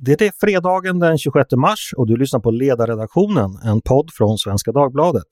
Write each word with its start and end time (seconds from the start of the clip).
Det 0.00 0.20
är 0.20 0.32
fredagen 0.40 0.98
den 0.98 1.18
26 1.18 1.52
mars 1.52 1.94
och 1.96 2.06
du 2.06 2.16
lyssnar 2.16 2.40
på 2.40 2.50
Ledarredaktionen, 2.50 3.58
en 3.64 3.80
podd 3.80 4.10
från 4.12 4.38
Svenska 4.38 4.72
Dagbladet. 4.72 5.26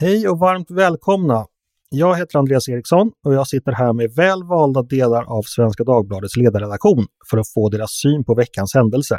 Hej 0.00 0.28
och 0.28 0.38
varmt 0.38 0.70
välkomna! 0.70 1.46
Jag 1.88 2.16
heter 2.16 2.38
Andreas 2.38 2.68
Eriksson 2.68 3.12
och 3.24 3.34
jag 3.34 3.46
sitter 3.48 3.72
här 3.72 3.92
med 3.92 4.10
väl 4.16 4.44
valda 4.44 4.82
delar 4.82 5.24
av 5.38 5.42
Svenska 5.42 5.84
Dagbladets 5.84 6.36
ledarredaktion 6.36 7.06
för 7.30 7.38
att 7.38 7.48
få 7.54 7.68
deras 7.68 7.90
syn 7.90 8.24
på 8.24 8.34
veckans 8.34 8.74
händelser. 8.74 9.18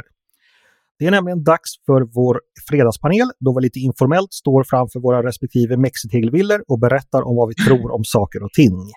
Det 0.98 1.06
är 1.06 1.10
nämligen 1.10 1.44
dags 1.44 1.70
för 1.86 2.00
vår 2.14 2.40
fredagspanel 2.68 3.30
då 3.40 3.54
vi 3.54 3.62
lite 3.62 3.78
informellt 3.78 4.32
står 4.32 4.64
framför 4.64 5.00
våra 5.00 5.22
respektive 5.22 5.76
mexitegelvillor 5.76 6.64
och 6.68 6.78
berättar 6.78 7.22
om 7.22 7.36
vad 7.36 7.48
vi 7.48 7.54
tror 7.54 7.90
om 7.94 8.04
saker 8.04 8.42
och 8.42 8.52
ting. 8.52 8.92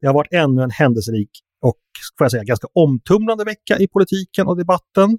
Det 0.00 0.06
har 0.06 0.14
varit 0.14 0.32
ännu 0.32 0.62
en 0.62 0.70
händelserik 0.70 1.30
och 1.62 1.80
får 2.18 2.24
jag 2.24 2.30
säga, 2.30 2.44
ganska 2.44 2.68
omtumlande 2.74 3.44
vecka 3.44 3.78
i 3.78 3.88
politiken 3.88 4.46
och 4.46 4.56
debatten. 4.56 5.18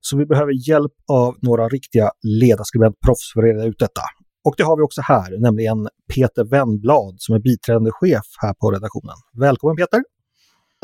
Så 0.00 0.16
vi 0.16 0.26
behöver 0.26 0.68
hjälp 0.68 0.92
av 1.12 1.36
några 1.42 1.68
riktiga 1.68 2.10
ledarskribentproffs 2.22 3.32
för 3.32 3.40
att 3.40 3.44
reda 3.44 3.64
ut 3.64 3.78
detta. 3.78 4.02
Och 4.44 4.54
det 4.56 4.62
har 4.62 4.76
vi 4.76 4.82
också 4.82 5.00
här, 5.00 5.38
nämligen 5.38 5.88
Peter 6.14 6.44
Wennblad 6.44 7.14
som 7.18 7.34
är 7.34 7.38
biträdande 7.38 7.90
chef 7.92 8.26
här 8.42 8.54
på 8.54 8.70
redaktionen. 8.70 9.16
Välkommen 9.40 9.76
Peter! 9.76 10.02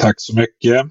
Tack 0.03 0.15
så 0.17 0.37
mycket! 0.37 0.87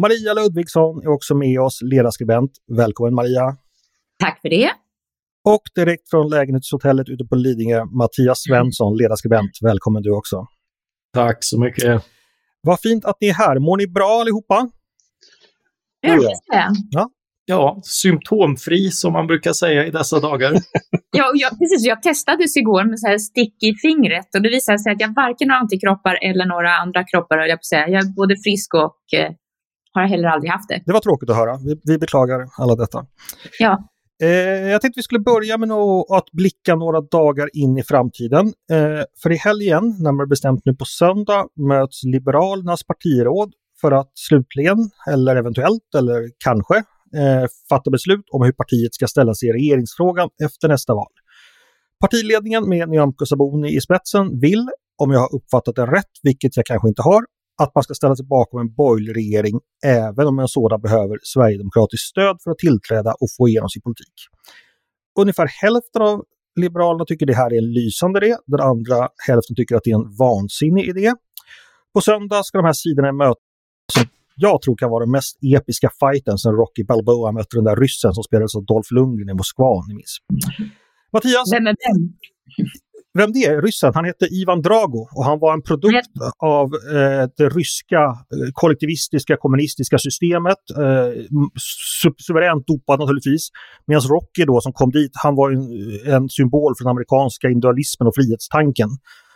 Maria 0.00 0.34
Ludvigsson 0.34 1.02
är 1.02 1.08
också 1.08 1.34
med 1.34 1.60
oss, 1.60 1.78
ledarskribent. 1.82 2.50
Välkommen 2.76 3.14
Maria! 3.14 3.56
Tack 4.18 4.40
för 4.42 4.48
det! 4.48 4.70
Och 5.44 5.62
direkt 5.74 6.10
från 6.10 6.30
lägenhetshotellet 6.30 7.08
ute 7.08 7.24
på 7.24 7.34
Lidingö, 7.36 7.84
Mattias 7.84 8.42
Svensson, 8.42 8.96
ledarskribent. 8.96 9.50
Välkommen 9.62 10.02
du 10.02 10.10
också! 10.10 10.46
Tack 11.12 11.38
så 11.40 11.60
mycket! 11.60 12.02
Vad 12.60 12.80
fint 12.80 13.04
att 13.04 13.16
ni 13.20 13.28
är 13.28 13.34
här. 13.34 13.58
Mår 13.58 13.76
ni 13.76 13.86
bra 13.86 14.20
allihopa? 14.20 14.68
Ja, 16.00 16.18
ja. 16.90 17.10
Ja, 17.48 17.80
symptomfri 17.82 18.90
som 18.90 19.12
man 19.12 19.26
brukar 19.26 19.52
säga 19.52 19.86
i 19.86 19.90
dessa 19.90 20.20
dagar. 20.20 20.52
ja, 21.10 21.32
jag, 21.34 21.50
precis. 21.58 21.86
Jag 21.86 22.02
testades 22.02 22.56
igår 22.56 22.84
med 22.84 23.00
så 23.00 23.06
här 23.06 23.18
stick 23.18 23.62
i 23.62 23.74
fingret 23.82 24.34
och 24.34 24.42
det 24.42 24.48
visade 24.48 24.78
sig 24.78 24.92
att 24.92 25.00
jag 25.00 25.14
varken 25.14 25.50
har 25.50 25.56
antikroppar 25.56 26.18
eller 26.22 26.46
några 26.46 26.70
andra 26.76 27.04
kroppar, 27.04 27.38
jag 27.38 27.58
på 27.58 27.64
säga. 27.64 27.88
Jag 27.88 28.04
är 28.04 28.14
både 28.16 28.34
frisk 28.44 28.74
och 28.74 29.18
eh, 29.18 29.30
har 30.00 30.08
heller 30.08 30.28
aldrig 30.28 30.50
haft 30.50 30.68
det. 30.68 30.82
Det 30.86 30.92
var 30.92 31.00
tråkigt 31.00 31.30
att 31.30 31.36
höra. 31.36 31.56
Vi, 31.56 31.80
vi 31.84 31.98
beklagar 31.98 32.48
alla 32.58 32.74
detta. 32.74 33.06
Ja. 33.58 33.88
Eh, 34.22 34.70
jag 34.70 34.80
tänkte 34.80 34.98
vi 34.98 35.02
skulle 35.02 35.20
börja 35.20 35.58
med 35.58 35.72
att 36.16 36.30
blicka 36.32 36.74
några 36.74 37.00
dagar 37.00 37.48
in 37.52 37.78
i 37.78 37.82
framtiden. 37.82 38.46
Eh, 38.46 39.04
för 39.22 39.32
i 39.32 39.36
helgen, 39.36 39.96
närmare 40.00 40.26
bestämt 40.26 40.60
nu 40.64 40.74
på 40.74 40.84
söndag, 40.84 41.46
möts 41.56 42.04
Liberalernas 42.04 42.84
partiråd 42.84 43.52
för 43.80 43.92
att 43.92 44.10
slutligen, 44.14 44.90
eller 45.10 45.36
eventuellt, 45.36 45.94
eller 45.96 46.30
kanske, 46.44 46.76
eh, 47.16 47.46
fatta 47.68 47.90
beslut 47.90 48.24
om 48.30 48.42
hur 48.42 48.52
partiet 48.52 48.94
ska 48.94 49.06
ställa 49.06 49.34
sig 49.34 49.48
i 49.48 49.52
regeringsfrågan 49.52 50.28
efter 50.44 50.68
nästa 50.68 50.94
val. 50.94 51.12
Partiledningen 52.00 52.68
med 52.68 52.88
Nyamko 52.88 53.26
Sabuni 53.26 53.76
i 53.76 53.80
spetsen 53.80 54.40
vill, 54.40 54.68
om 54.98 55.10
jag 55.10 55.20
har 55.20 55.34
uppfattat 55.34 55.76
det 55.76 55.86
rätt, 55.86 56.12
vilket 56.22 56.56
jag 56.56 56.66
kanske 56.66 56.88
inte 56.88 57.02
har, 57.02 57.24
att 57.62 57.74
man 57.74 57.84
ska 57.84 57.94
ställa 57.94 58.16
sig 58.16 58.26
bakom 58.26 58.60
en 58.60 58.74
borgerlig 58.74 59.16
regering 59.16 59.60
även 59.84 60.26
om 60.26 60.38
en 60.38 60.48
sådan 60.48 60.80
behöver 60.80 61.18
sverigedemokratiskt 61.22 62.06
stöd 62.06 62.36
för 62.44 62.50
att 62.50 62.58
tillträda 62.58 63.10
och 63.20 63.28
få 63.38 63.48
igenom 63.48 63.68
sin 63.68 63.82
politik. 63.82 64.14
Ungefär 65.20 65.46
hälften 65.62 66.02
av 66.02 66.24
Liberalerna 66.60 67.04
tycker 67.04 67.26
det 67.26 67.34
här 67.34 67.52
är 67.52 67.58
en 67.58 67.72
lysande 67.72 68.26
idé, 68.26 68.36
den 68.46 68.60
andra 68.60 69.08
hälften 69.26 69.56
tycker 69.56 69.76
att 69.76 69.84
det 69.84 69.90
är 69.90 69.94
en 69.94 70.16
vansinnig 70.16 70.88
idé. 70.88 71.12
På 71.94 72.00
söndag 72.00 72.42
ska 72.44 72.58
de 72.58 72.64
här 72.64 72.72
sidorna 72.72 73.12
mötas 73.12 73.42
som 73.92 74.04
jag 74.36 74.62
tror 74.62 74.76
kan 74.76 74.90
vara 74.90 75.04
den 75.04 75.10
mest 75.10 75.38
episka 75.42 75.90
fighten 76.00 76.38
sen 76.38 76.52
Rocky 76.52 76.84
Balboa 76.84 77.32
mötte 77.32 77.56
den 77.56 77.64
där 77.64 77.76
ryssen 77.76 78.14
som 78.14 78.24
spelades 78.24 78.56
av 78.56 78.64
Dolph 78.64 78.92
Lundgren 78.92 79.28
i 79.28 79.34
Moskva, 79.34 79.68
om 79.68 79.84
ni 79.88 79.94
minns. 79.94 80.16
Mattias? 81.12 81.52
Vem 81.52 81.66
är 81.66 81.76
vem? 81.86 82.12
Vem 83.16 83.32
det 83.32 83.44
är? 83.44 83.62
Ryssen. 83.62 83.92
Han 83.94 84.04
hette 84.04 84.26
Ivan 84.40 84.62
Drago 84.62 85.02
och 85.16 85.24
han 85.24 85.38
var 85.38 85.52
en 85.52 85.62
produkt 85.62 86.16
av 86.38 86.66
eh, 86.96 87.24
det 87.38 87.48
ryska 87.58 88.02
eh, 88.34 88.50
kollektivistiska 88.52 89.36
kommunistiska 89.36 89.98
systemet. 89.98 90.62
Eh, 90.82 91.08
su 92.00 92.10
suveränt 92.26 92.66
dopad 92.66 92.98
naturligtvis. 93.00 93.48
Medan 93.86 94.02
Rocky 94.02 94.44
då 94.44 94.60
som 94.60 94.72
kom 94.72 94.90
dit, 94.90 95.12
han 95.24 95.34
var 95.34 95.50
en, 95.50 95.62
en 96.14 96.28
symbol 96.28 96.72
för 96.76 96.84
den 96.84 96.90
amerikanska 96.90 97.46
individualismen 97.48 98.06
och 98.08 98.14
frihetstanken. 98.18 98.88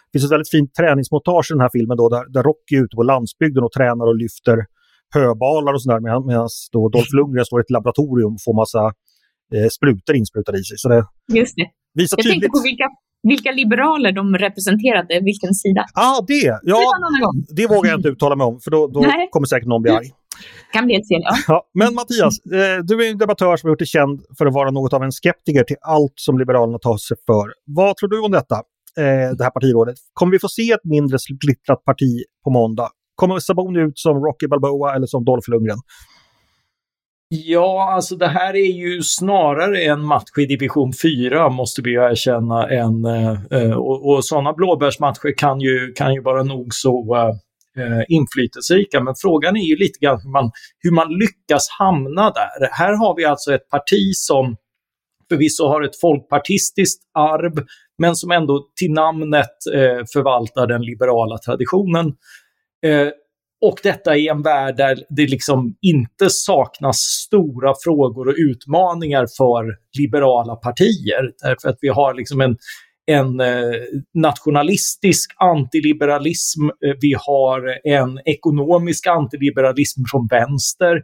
Det 0.07 0.13
finns 0.13 0.25
ett 0.25 0.37
väldigt 0.37 0.55
fint 0.57 0.71
träningsmontage 0.81 1.47
i 1.51 1.53
den 1.57 1.65
här 1.67 1.73
filmen 1.77 1.97
då, 1.97 2.09
där, 2.09 2.25
där 2.35 2.43
Rocky 2.43 2.75
är 2.79 2.83
ute 2.85 2.97
på 2.97 3.03
landsbygden 3.03 3.63
och 3.67 3.73
tränar 3.73 4.07
och 4.11 4.17
lyfter 4.25 4.57
höbalar 5.15 5.73
och 5.75 5.83
sådär 5.83 6.01
medan, 6.07 6.27
medan 6.27 6.49
då 6.73 6.81
Dolph 6.89 7.13
Lundgren 7.19 7.45
står 7.45 7.61
i 7.61 7.65
ett 7.65 7.75
laboratorium 7.77 8.33
och 8.37 8.43
får 8.47 8.55
massa 8.63 8.83
eh, 9.55 9.69
sprutor 9.77 10.15
insprutade 10.21 10.59
i 10.59 10.65
sig. 10.69 10.77
Så 10.83 10.89
det 10.89 11.01
Just 11.41 11.55
det. 11.61 11.69
Visar 11.99 12.17
Jag 12.19 12.25
tydligt... 12.25 12.43
tänkte 12.43 12.59
på 12.59 12.63
vilka, 12.69 12.87
vilka 13.23 13.53
liberaler 13.53 14.13
de 14.13 14.35
representerade, 14.39 15.21
vilken 15.25 15.55
sida. 15.55 15.87
Ah, 15.95 16.21
det! 16.27 16.61
Ja, 16.63 16.81
det 17.57 17.67
vågar 17.67 17.91
jag 17.91 17.99
inte 17.99 18.09
uttala 18.09 18.37
mig 18.37 18.47
om 18.47 18.61
för 18.61 18.71
då, 18.71 18.87
då 18.87 19.05
kommer 19.31 19.47
säkert 19.47 19.69
någon 19.69 19.83
bli 19.83 19.91
arg. 19.91 20.11
Kan 20.73 20.87
bli 20.87 20.95
ett 20.95 21.09
fel, 21.09 21.21
ja. 21.23 21.37
ja. 21.49 21.63
Men 21.75 21.95
Mattias, 21.95 22.39
eh, 22.39 22.85
du 22.85 23.07
är 23.07 23.11
en 23.11 23.19
debattör 23.19 23.57
som 23.57 23.67
har 23.67 23.73
gjort 23.73 23.79
dig 23.79 23.87
känd 23.87 24.21
för 24.39 24.47
att 24.47 24.55
vara 24.55 24.71
något 24.71 24.93
av 24.93 25.03
en 25.03 25.13
skeptiker 25.13 25.65
till 25.65 25.77
allt 25.81 26.13
som 26.15 26.39
Liberalerna 26.39 26.79
tar 26.79 26.97
sig 26.97 27.17
för. 27.27 27.53
Vad 27.67 27.97
tror 27.97 28.09
du 28.09 28.21
om 28.21 28.31
detta, 28.31 28.55
eh, 28.99 29.37
det 29.37 29.45
här 29.45 29.51
partirådet? 29.51 29.95
Kommer 30.13 30.33
vi 30.33 30.39
få 30.39 30.49
se 30.49 30.73
ett 30.73 30.85
mindre 30.85 31.19
splittrat 31.19 31.85
parti 31.85 32.25
på 32.45 32.51
måndag? 32.51 32.89
Kommer 33.15 33.39
Saboni 33.39 33.81
ut 33.81 33.99
som 33.99 34.17
Rocky 34.17 34.47
Balboa 34.47 34.95
eller 34.95 35.07
som 35.07 35.25
Dolph 35.25 35.51
Lundgren? 35.51 35.79
Ja, 37.33 37.93
alltså 37.93 38.17
det 38.17 38.29
här 38.29 38.57
är 38.57 38.73
ju 38.73 39.03
snarare 39.03 39.85
en 39.85 40.05
match 40.05 40.39
i 40.39 40.47
division 40.47 40.93
4 41.03 41.49
måste 41.49 41.83
vi 41.83 41.95
erkänna. 41.95 42.69
En, 42.69 43.05
eh, 43.05 43.43
eh, 43.51 43.73
och, 43.73 44.09
och 44.09 44.25
sådana 44.25 44.53
blåbärsmatcher 44.53 45.39
kan 45.39 45.61
ju, 45.61 45.93
kan 45.93 46.15
ju 46.15 46.23
vara 46.23 46.43
nog 46.43 46.75
så 46.75 47.17
eh, 47.17 47.29
eh, 47.85 48.05
inflytelserika. 48.09 49.01
Men 49.01 49.15
frågan 49.23 49.57
är 49.57 49.61
ju 49.61 49.77
lite 49.77 49.99
grann 49.99 50.21
hur 50.23 50.31
man, 50.31 50.51
hur 50.79 50.91
man 50.91 51.09
lyckas 51.09 51.69
hamna 51.79 52.31
där. 52.31 52.69
Här 52.73 52.93
har 52.93 53.17
vi 53.17 53.25
alltså 53.25 53.55
ett 53.55 53.69
parti 53.69 54.15
som 54.15 54.57
förvisso 55.29 55.69
har 55.69 55.83
ett 55.83 56.01
folkpartistiskt 56.01 57.03
arv, 57.15 57.65
men 57.99 58.17
som 58.17 58.31
ändå 58.31 58.69
till 58.81 58.93
namnet 58.93 59.57
eh, 59.75 60.05
förvaltar 60.13 60.67
den 60.67 60.83
liberala 60.83 61.39
traditionen. 61.39 62.07
Eh, 62.87 63.09
och 63.61 63.81
detta 63.83 64.17
i 64.17 64.29
en 64.29 64.43
värld 64.43 64.77
där 64.77 64.99
det 65.09 65.27
liksom 65.27 65.77
inte 65.81 66.31
saknas 66.31 66.97
stora 66.97 67.75
frågor 67.85 68.29
och 68.29 68.35
utmaningar 68.39 69.27
för 69.39 69.77
liberala 69.99 70.57
partier. 70.57 71.33
Därför 71.43 71.69
att 71.69 71.79
vi 71.81 71.89
har 71.89 72.15
liksom 72.15 72.41
en, 72.41 72.57
en 73.07 73.41
eh, 73.41 73.75
nationalistisk 74.15 75.31
antiliberalism, 75.39 76.65
eh, 76.65 76.97
vi 77.01 77.15
har 77.19 77.89
en 77.89 78.21
ekonomisk 78.25 79.07
antiliberalism 79.07 80.01
från 80.11 80.27
vänster, 80.31 81.03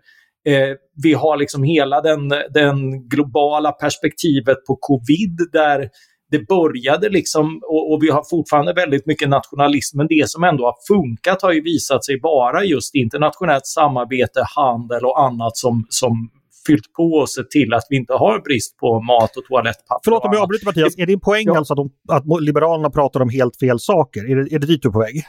eh, 0.49 0.77
vi 1.03 1.15
har 1.15 1.37
liksom 1.37 1.63
hela 1.63 2.01
den, 2.01 2.29
den 2.55 3.09
globala 3.09 3.73
perspektivet 3.73 4.57
på 4.67 4.77
covid 4.81 5.37
där 5.53 5.91
det 6.31 6.47
började 6.47 7.09
liksom, 7.09 7.61
och, 7.63 7.93
och, 7.93 8.03
vi 8.03 8.11
har 8.11 8.25
fortfarande 8.31 8.73
väldigt 8.73 9.07
mycket 9.07 9.29
nationalism, 9.29 9.99
men 9.99 10.07
det 10.09 10.31
som 10.31 10.45
ändå 10.45 10.65
har 10.65 10.75
funkat 10.89 11.43
har 11.43 11.53
ju 11.53 11.63
visat 11.63 12.05
sig 12.05 12.21
vara 12.23 12.65
just 12.65 12.95
internationellt 12.95 13.67
samarbete, 13.67 14.41
handel 14.57 15.05
och 15.05 15.21
annat 15.21 15.57
som, 15.57 15.87
som 15.89 16.31
fyllt 16.67 16.93
på 16.97 17.03
och 17.03 17.31
sett 17.31 17.51
till 17.51 17.75
att 17.75 17.87
vi 17.91 17.97
inte 17.97 18.13
har 18.13 18.41
brist 18.41 18.77
på 18.77 19.01
mat 19.01 19.37
och 19.37 19.45
toalettpapper. 19.45 20.01
Förlåt 20.05 20.25
om 20.25 20.33
jag 20.33 20.43
avbryter 20.43 20.67
Mattias, 20.67 20.99
är 20.99 21.07
din 21.07 21.21
poäng 21.21 21.47
ja. 21.47 21.59
alltså 21.59 21.73
att, 21.73 21.77
de, 21.77 21.91
att 22.09 22.43
Liberalerna 22.43 22.91
pratar 22.91 23.21
om 23.21 23.29
helt 23.29 23.57
fel 23.57 23.79
saker? 23.79 24.31
Är 24.31 24.37
det, 24.37 24.55
är 24.55 24.59
det 24.59 24.67
dit 24.67 24.83
du 24.83 24.89
är 24.89 24.93
på 24.93 24.99
väg? 24.99 25.25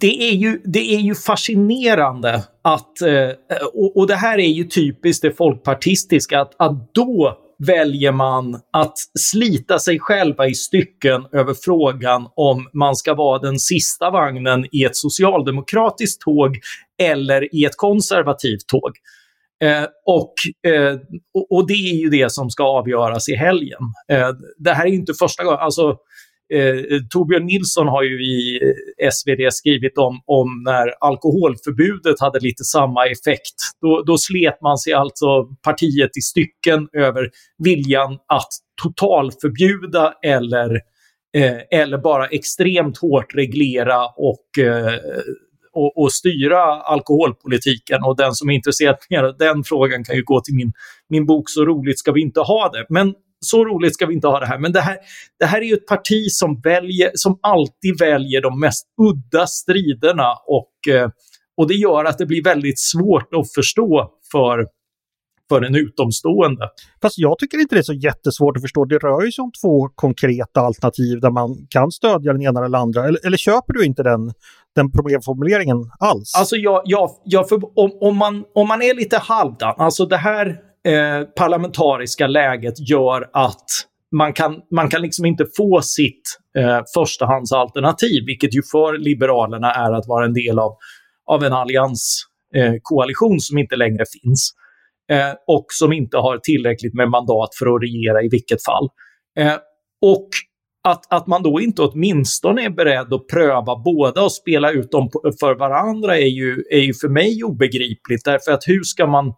Det 0.00 0.22
är, 0.30 0.34
ju, 0.34 0.60
det 0.64 0.94
är 0.94 1.00
ju 1.00 1.14
fascinerande 1.14 2.42
att, 2.62 3.02
eh, 3.02 3.66
och, 3.74 3.96
och 3.96 4.06
det 4.06 4.14
här 4.14 4.38
är 4.38 4.48
ju 4.48 4.64
typiskt 4.64 5.22
det 5.22 5.36
folkpartistiska, 5.36 6.40
att, 6.40 6.54
att 6.58 6.94
då 6.94 7.38
väljer 7.66 8.12
man 8.12 8.60
att 8.72 8.94
slita 9.18 9.78
sig 9.78 9.98
själva 9.98 10.46
i 10.46 10.54
stycken 10.54 11.26
över 11.32 11.54
frågan 11.54 12.28
om 12.36 12.68
man 12.72 12.96
ska 12.96 13.14
vara 13.14 13.38
den 13.38 13.58
sista 13.58 14.10
vagnen 14.10 14.66
i 14.72 14.84
ett 14.84 14.96
socialdemokratiskt 14.96 16.20
tåg 16.20 16.58
eller 17.02 17.54
i 17.54 17.64
ett 17.64 17.76
konservativt 17.76 18.66
tåg. 18.66 18.92
Eh, 19.62 19.84
och, 20.06 20.34
eh, 20.70 20.94
och, 21.34 21.52
och, 21.52 21.66
det 21.66 21.72
är 21.74 21.94
ju 21.94 22.08
det 22.08 22.32
som 22.32 22.50
ska 22.50 22.64
avgöras 22.64 23.28
i 23.28 23.34
helgen. 23.34 23.80
Eh, 24.08 24.28
det 24.58 24.72
här 24.72 24.86
är 24.86 24.90
inte 24.90 25.14
första 25.14 25.44
gången, 25.44 25.60
alltså 25.60 25.96
eh, 26.52 27.00
Torbjörn 27.10 27.46
Nilsson 27.46 27.88
har 27.88 28.02
ju 28.02 28.24
i 28.24 28.60
SvD 29.12 29.52
skrivit 29.52 29.98
om, 29.98 30.20
om 30.26 30.62
när 30.64 30.94
alkoholförbudet 31.00 32.20
hade 32.20 32.40
lite 32.40 32.64
samma 32.64 33.06
effekt. 33.06 33.58
Då, 33.80 34.02
då 34.06 34.18
slet 34.18 34.58
man 34.62 34.78
sig 34.78 34.92
alltså 34.92 35.44
partiet 35.64 36.10
i 36.16 36.20
stycken 36.20 36.88
över 36.92 37.30
viljan 37.58 38.12
att 38.12 38.52
totalförbjuda 38.82 40.14
eller, 40.22 40.74
eh, 41.36 41.80
eller 41.80 41.98
bara 41.98 42.26
extremt 42.26 42.98
hårt 42.98 43.34
reglera 43.34 44.06
och 44.06 44.64
eh, 44.64 44.98
och, 45.74 45.98
och, 45.98 46.12
styra 46.12 46.62
alkoholpolitiken. 46.62 48.02
Och 48.04 48.16
den 48.16 48.34
som 48.34 48.50
är 48.50 48.54
intresserad 48.54 48.96
av 49.24 49.36
den 49.38 49.64
frågan 49.64 50.04
kan 50.04 50.16
ju 50.16 50.22
gå 50.24 50.40
till 50.40 50.54
min, 50.54 50.72
min 51.08 51.26
bok 51.26 51.50
Så 51.50 51.64
roligt 51.64 51.98
ska 51.98 52.12
vi 52.12 52.20
inte 52.20 52.40
ha 52.40 52.70
det. 52.72 52.86
Men 52.88 53.14
så 53.44 53.64
roligt 53.64 53.94
ska 53.94 54.06
vi 54.06 54.14
inte 54.14 54.26
ha 54.26 54.40
det 54.40 54.46
här. 54.46 54.58
Men 54.58 54.72
det 54.72 54.80
här, 54.80 54.96
det 55.38 55.46
här 55.46 55.60
är 55.60 55.64
ju 55.64 55.74
ett 55.74 55.86
parti 55.86 56.30
som, 56.30 56.60
väljer, 56.60 57.10
som 57.14 57.38
alltid 57.42 57.98
väljer 57.98 58.42
de 58.42 58.60
mest 58.60 58.86
udda 59.02 59.46
striderna 59.46 60.32
och, 60.46 60.94
eh, 60.94 61.10
och 61.56 61.68
det 61.68 61.74
gör 61.74 62.04
att 62.04 62.18
det 62.18 62.26
blir 62.26 62.44
väldigt 62.44 62.80
svårt 62.80 63.34
att 63.34 63.52
förstå 63.54 64.10
för, 64.32 64.66
för 65.48 65.62
en 65.62 65.74
utomstående. 65.74 66.68
Fast 67.02 67.18
jag 67.18 67.38
tycker 67.38 67.58
inte 67.58 67.74
det 67.74 67.80
är 67.80 67.82
så 67.82 67.92
jättesvårt 67.92 68.56
att 68.56 68.62
förstå. 68.62 68.84
Det 68.84 68.98
rör 68.98 69.22
ju 69.24 69.32
sig 69.32 69.42
om 69.42 69.52
två 69.62 69.88
konkreta 69.94 70.60
alternativ 70.60 71.20
där 71.20 71.30
man 71.30 71.66
kan 71.70 71.90
stödja 71.90 72.32
den 72.32 72.42
ena 72.42 72.64
eller 72.64 72.78
andra. 72.78 73.04
Eller, 73.08 73.26
eller 73.26 73.36
köper 73.36 73.72
du 73.72 73.84
inte 73.84 74.02
den, 74.02 74.32
den 74.74 74.92
problemformuleringen 74.92 75.76
alls? 75.98 76.34
Alltså, 76.38 76.56
jag, 76.56 76.82
jag, 76.84 77.10
jag 77.24 77.48
för, 77.48 77.60
om, 77.78 77.98
om, 78.00 78.16
man, 78.16 78.44
om 78.54 78.68
man 78.68 78.82
är 78.82 78.94
lite 78.94 79.18
halvdan, 79.18 79.74
alltså 79.78 80.06
det 80.06 80.16
här 80.16 80.71
eh, 80.88 81.22
parlamentariska 81.36 82.26
läget 82.26 82.88
gör 82.90 83.30
att 83.32 83.66
man 84.16 84.32
kan, 84.32 84.60
man 84.70 84.88
kan 84.88 85.02
liksom 85.02 85.26
inte 85.26 85.46
få 85.56 85.80
sitt 85.82 86.22
eh, 86.58 86.80
förstahandsalternativ, 86.94 88.24
vilket 88.26 88.54
ju 88.54 88.62
för 88.72 88.98
Liberalerna 88.98 89.74
är 89.74 89.92
att 89.92 90.08
vara 90.08 90.24
en 90.24 90.34
del 90.34 90.58
av, 90.58 90.76
av 91.26 91.44
en 91.44 91.52
allianskoalition 91.52 93.32
eh, 93.32 93.38
som 93.38 93.58
inte 93.58 93.76
längre 93.76 94.04
finns 94.22 94.52
eh, 95.10 95.32
och 95.46 95.66
som 95.68 95.92
inte 95.92 96.16
har 96.16 96.38
tillräckligt 96.38 96.94
med 96.94 97.08
mandat 97.08 97.48
för 97.58 97.66
att 97.66 97.82
regera 97.82 98.22
i 98.22 98.28
vilket 98.28 98.64
fall. 98.64 98.88
Eh, 99.38 99.56
och 100.02 100.28
att, 100.88 101.12
att 101.12 101.26
man 101.26 101.42
då 101.42 101.60
inte 101.60 101.82
åtminstone 101.82 102.64
är 102.64 102.70
beredd 102.70 103.12
att 103.12 103.28
pröva 103.28 103.76
båda 103.84 104.22
och 104.22 104.32
spela 104.32 104.70
ut 104.70 104.90
dem 104.90 105.10
för 105.40 105.54
varandra 105.54 106.18
är 106.18 106.26
ju, 106.26 106.64
är 106.70 106.80
ju 106.80 106.94
för 106.94 107.08
mig 107.08 107.44
obegripligt. 107.44 108.24
Därför 108.24 108.52
att 108.52 108.62
hur 108.66 108.82
ska 108.82 109.06
man 109.06 109.34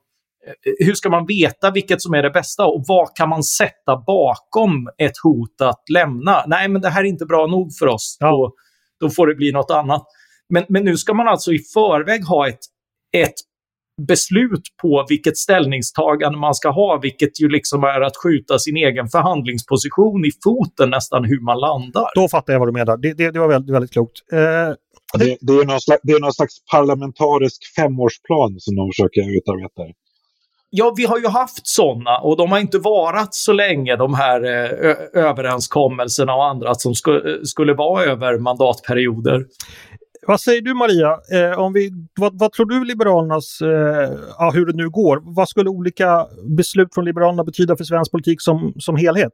hur 0.79 0.95
ska 0.95 1.11
man 1.11 1.27
veta 1.27 1.71
vilket 1.71 2.03
som 2.03 2.15
är 2.15 2.23
det 2.23 2.31
bästa 2.31 2.67
och 2.67 2.85
vad 2.89 3.17
kan 3.17 3.29
man 3.29 3.43
sätta 3.43 3.97
bakom 4.07 4.89
ett 4.99 5.19
hot 5.23 5.61
att 5.61 5.83
lämna? 5.93 6.45
Nej, 6.47 6.69
men 6.69 6.83
det 6.83 6.89
här 6.89 7.01
är 7.01 7.09
inte 7.09 7.27
bra 7.27 7.47
nog 7.47 7.71
för 7.79 7.87
oss. 7.87 8.17
Ja. 8.21 8.31
Då, 8.31 8.53
då 9.01 9.11
får 9.11 9.27
det 9.27 9.35
bli 9.35 9.53
något 9.53 9.71
annat. 9.71 10.03
Men, 10.49 10.65
men 10.69 10.85
nu 10.85 10.97
ska 10.97 11.15
man 11.15 11.29
alltså 11.29 11.53
i 11.53 11.59
förväg 11.59 12.25
ha 12.25 12.49
ett, 12.49 12.59
ett 13.17 13.35
beslut 14.07 14.63
på 14.83 15.07
vilket 15.09 15.37
ställningstagande 15.37 16.39
man 16.39 16.55
ska 16.55 16.71
ha, 16.71 16.99
vilket 17.03 17.41
ju 17.41 17.49
liksom 17.49 17.85
är 17.85 18.01
att 18.01 18.17
skjuta 18.17 18.59
sin 18.59 18.77
egen 18.77 19.09
förhandlingsposition 19.09 20.25
i 20.25 20.31
foten 20.45 20.91
nästan 20.91 21.25
hur 21.25 21.41
man 21.41 21.61
landar. 21.61 22.07
Då 22.15 22.29
fattar 22.29 22.53
jag 22.53 22.61
vad 22.61 22.69
du 22.69 22.73
menar. 22.73 22.97
Det, 22.97 23.13
det, 23.13 23.31
det 23.31 23.39
var 23.39 23.49
väldigt, 23.49 23.75
väldigt 23.75 23.93
klokt. 23.93 24.19
Eh, 24.33 24.39
det, 25.19 25.37
det, 25.41 25.53
är 25.53 25.65
någon 25.65 25.81
slags, 25.81 26.01
det 26.03 26.13
är 26.13 26.21
någon 26.21 26.33
slags 26.33 26.55
parlamentarisk 26.71 27.63
femårsplan 27.77 28.57
som 28.59 28.77
de 28.77 28.91
försöker 28.93 29.37
utarbeta. 29.39 29.83
Ja, 30.71 30.95
vi 30.97 31.05
har 31.05 31.19
ju 31.19 31.29
haft 31.29 31.67
sådana 31.67 32.19
och 32.19 32.37
de 32.37 32.53
har 32.53 32.59
inte 32.59 32.79
varit 32.79 33.35
så 33.35 33.53
länge, 33.53 33.97
de 33.97 34.15
här 34.15 34.45
eh, 34.45 35.25
överenskommelserna 35.25 36.35
och 36.35 36.47
andra 36.47 36.75
som 36.75 36.95
sku, 36.95 37.45
skulle 37.45 37.75
vara 37.75 38.05
över 38.05 38.39
mandatperioder. 38.39 39.45
Vad 40.27 40.41
säger 40.41 40.63
du 40.63 40.75
Maria? 40.75 41.19
Eh, 41.33 41.59
om 41.59 41.73
vi, 41.73 41.91
vad, 42.21 42.39
vad, 42.39 42.53
tror 42.53 42.67
du 42.67 42.85
Liberalernas, 42.85 43.61
eh, 43.61 44.19
ja, 44.39 44.51
hur 44.55 44.67
det 44.67 44.77
nu 44.77 44.91
går, 44.91 45.35
vad 45.37 45.49
skulle 45.49 45.71
olika 45.71 46.27
beslut 46.57 46.95
från 46.95 47.05
Liberalerna 47.05 47.45
betyda 47.45 47.77
för 47.77 47.85
svensk 47.85 48.11
politik 48.11 48.41
som, 48.43 48.73
som 48.79 48.97
helhet? 48.97 49.33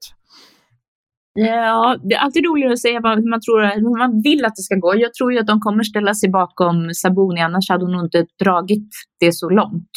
Ja, 1.34 1.98
det 2.02 2.14
är 2.14 2.18
alltid 2.18 2.44
roligare 2.44 2.72
att 2.72 2.80
säga 2.80 2.94
hur 2.94 3.30
man, 3.30 3.40
tror, 3.40 3.74
hur 3.74 3.98
man 3.98 4.22
vill 4.22 4.44
att 4.44 4.56
det 4.56 4.62
ska 4.62 4.74
gå. 4.74 4.94
Jag 4.96 5.14
tror 5.14 5.32
ju 5.32 5.38
att 5.38 5.46
de 5.46 5.60
kommer 5.60 5.82
ställa 5.82 6.14
sig 6.14 6.28
bakom 6.30 6.90
Sabuni, 6.94 7.40
annars 7.40 7.68
hade 7.68 7.84
hon 7.84 7.92
nog 7.92 8.04
inte 8.04 8.26
dragit 8.44 8.88
det 9.20 9.32
så 9.32 9.48
långt. 9.48 9.90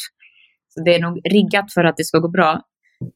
Det 0.84 0.94
är 0.94 1.00
nog 1.00 1.20
riggat 1.24 1.72
för 1.74 1.84
att 1.84 1.96
det 1.96 2.04
ska 2.04 2.18
gå 2.18 2.28
bra. 2.28 2.60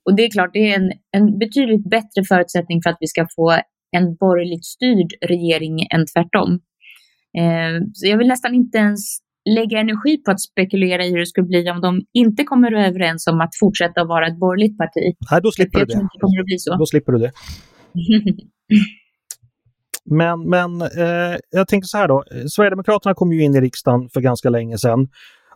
Och 0.04 0.16
det 0.16 0.24
är 0.24 0.30
klart, 0.30 0.50
det 0.52 0.72
är 0.72 0.76
en, 0.80 0.92
en 1.16 1.38
betydligt 1.38 1.90
bättre 1.90 2.24
förutsättning 2.28 2.82
för 2.82 2.90
att 2.90 2.96
vi 3.00 3.06
ska 3.06 3.26
få 3.36 3.50
en 3.96 4.16
borgerligt 4.16 4.64
styrd 4.64 5.10
regering 5.28 5.86
än 5.94 6.06
tvärtom. 6.14 6.50
Eh, 7.38 7.74
så 7.94 8.06
jag 8.06 8.18
vill 8.18 8.28
nästan 8.28 8.54
inte 8.54 8.78
ens 8.78 9.18
lägga 9.48 9.78
energi 9.78 10.16
på 10.24 10.30
att 10.30 10.40
spekulera 10.40 11.04
i 11.04 11.10
hur 11.10 11.18
det 11.18 11.26
skulle 11.26 11.46
bli 11.46 11.70
om 11.70 11.80
de 11.80 12.02
inte 12.12 12.44
kommer 12.44 12.72
överens 12.72 13.26
om 13.26 13.40
att 13.40 13.50
fortsätta 13.60 14.00
att 14.00 14.08
vara 14.08 14.26
ett 14.26 14.38
borgerligt 14.38 14.78
parti. 14.78 15.16
Nej, 15.30 15.40
då 15.42 15.50
slipper 15.50 15.78
du 15.78 15.84
det. 15.84 15.92
Inte 15.92 16.18
kommer 16.20 16.40
att 16.40 16.44
bli 16.44 16.58
så. 16.58 16.76
Då 16.76 16.86
slipper 16.86 17.12
du 17.12 17.18
det. 17.18 17.32
men 20.04 20.48
men 20.48 20.82
eh, 20.82 21.38
jag 21.50 21.68
tänker 21.68 21.86
så 21.86 21.98
här 21.98 22.08
då, 22.08 22.24
Sverigedemokraterna 22.48 23.14
kom 23.14 23.32
ju 23.32 23.42
in 23.42 23.54
i 23.54 23.60
riksdagen 23.60 24.08
för 24.12 24.20
ganska 24.20 24.50
länge 24.50 24.78
sedan. 24.78 25.08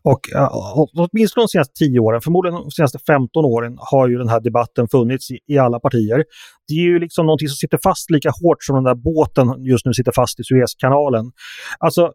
Och 0.05 0.21
uh, 0.37 0.49
åtminstone 0.97 1.43
de 1.43 1.49
senaste 1.49 1.75
10 1.75 1.99
åren, 1.99 2.21
förmodligen 2.21 2.55
de 2.55 2.71
senaste 2.71 2.99
15 2.99 3.45
åren, 3.45 3.77
har 3.79 4.09
ju 4.09 4.19
den 4.19 4.29
här 4.29 4.41
debatten 4.41 4.89
funnits 4.89 5.31
i, 5.31 5.39
i, 5.47 5.59
alla 5.59 5.81
partier. 5.81 6.25
Det 6.69 6.75
är 6.75 6.85
ju 6.85 6.99
liksom 6.99 7.27
någonting 7.27 7.49
som 7.49 7.57
sitter 7.57 7.79
fast 7.83 8.11
lika 8.11 8.31
hårt 8.43 8.65
som 8.65 8.75
den 8.75 8.85
där 8.85 8.95
båten 8.95 9.65
just 9.65 9.87
nu 9.87 9.93
sitter 9.95 10.13
fast 10.13 10.41
i 10.41 10.45
Suezkanalen. 10.45 11.33
Alltså, 11.79 12.13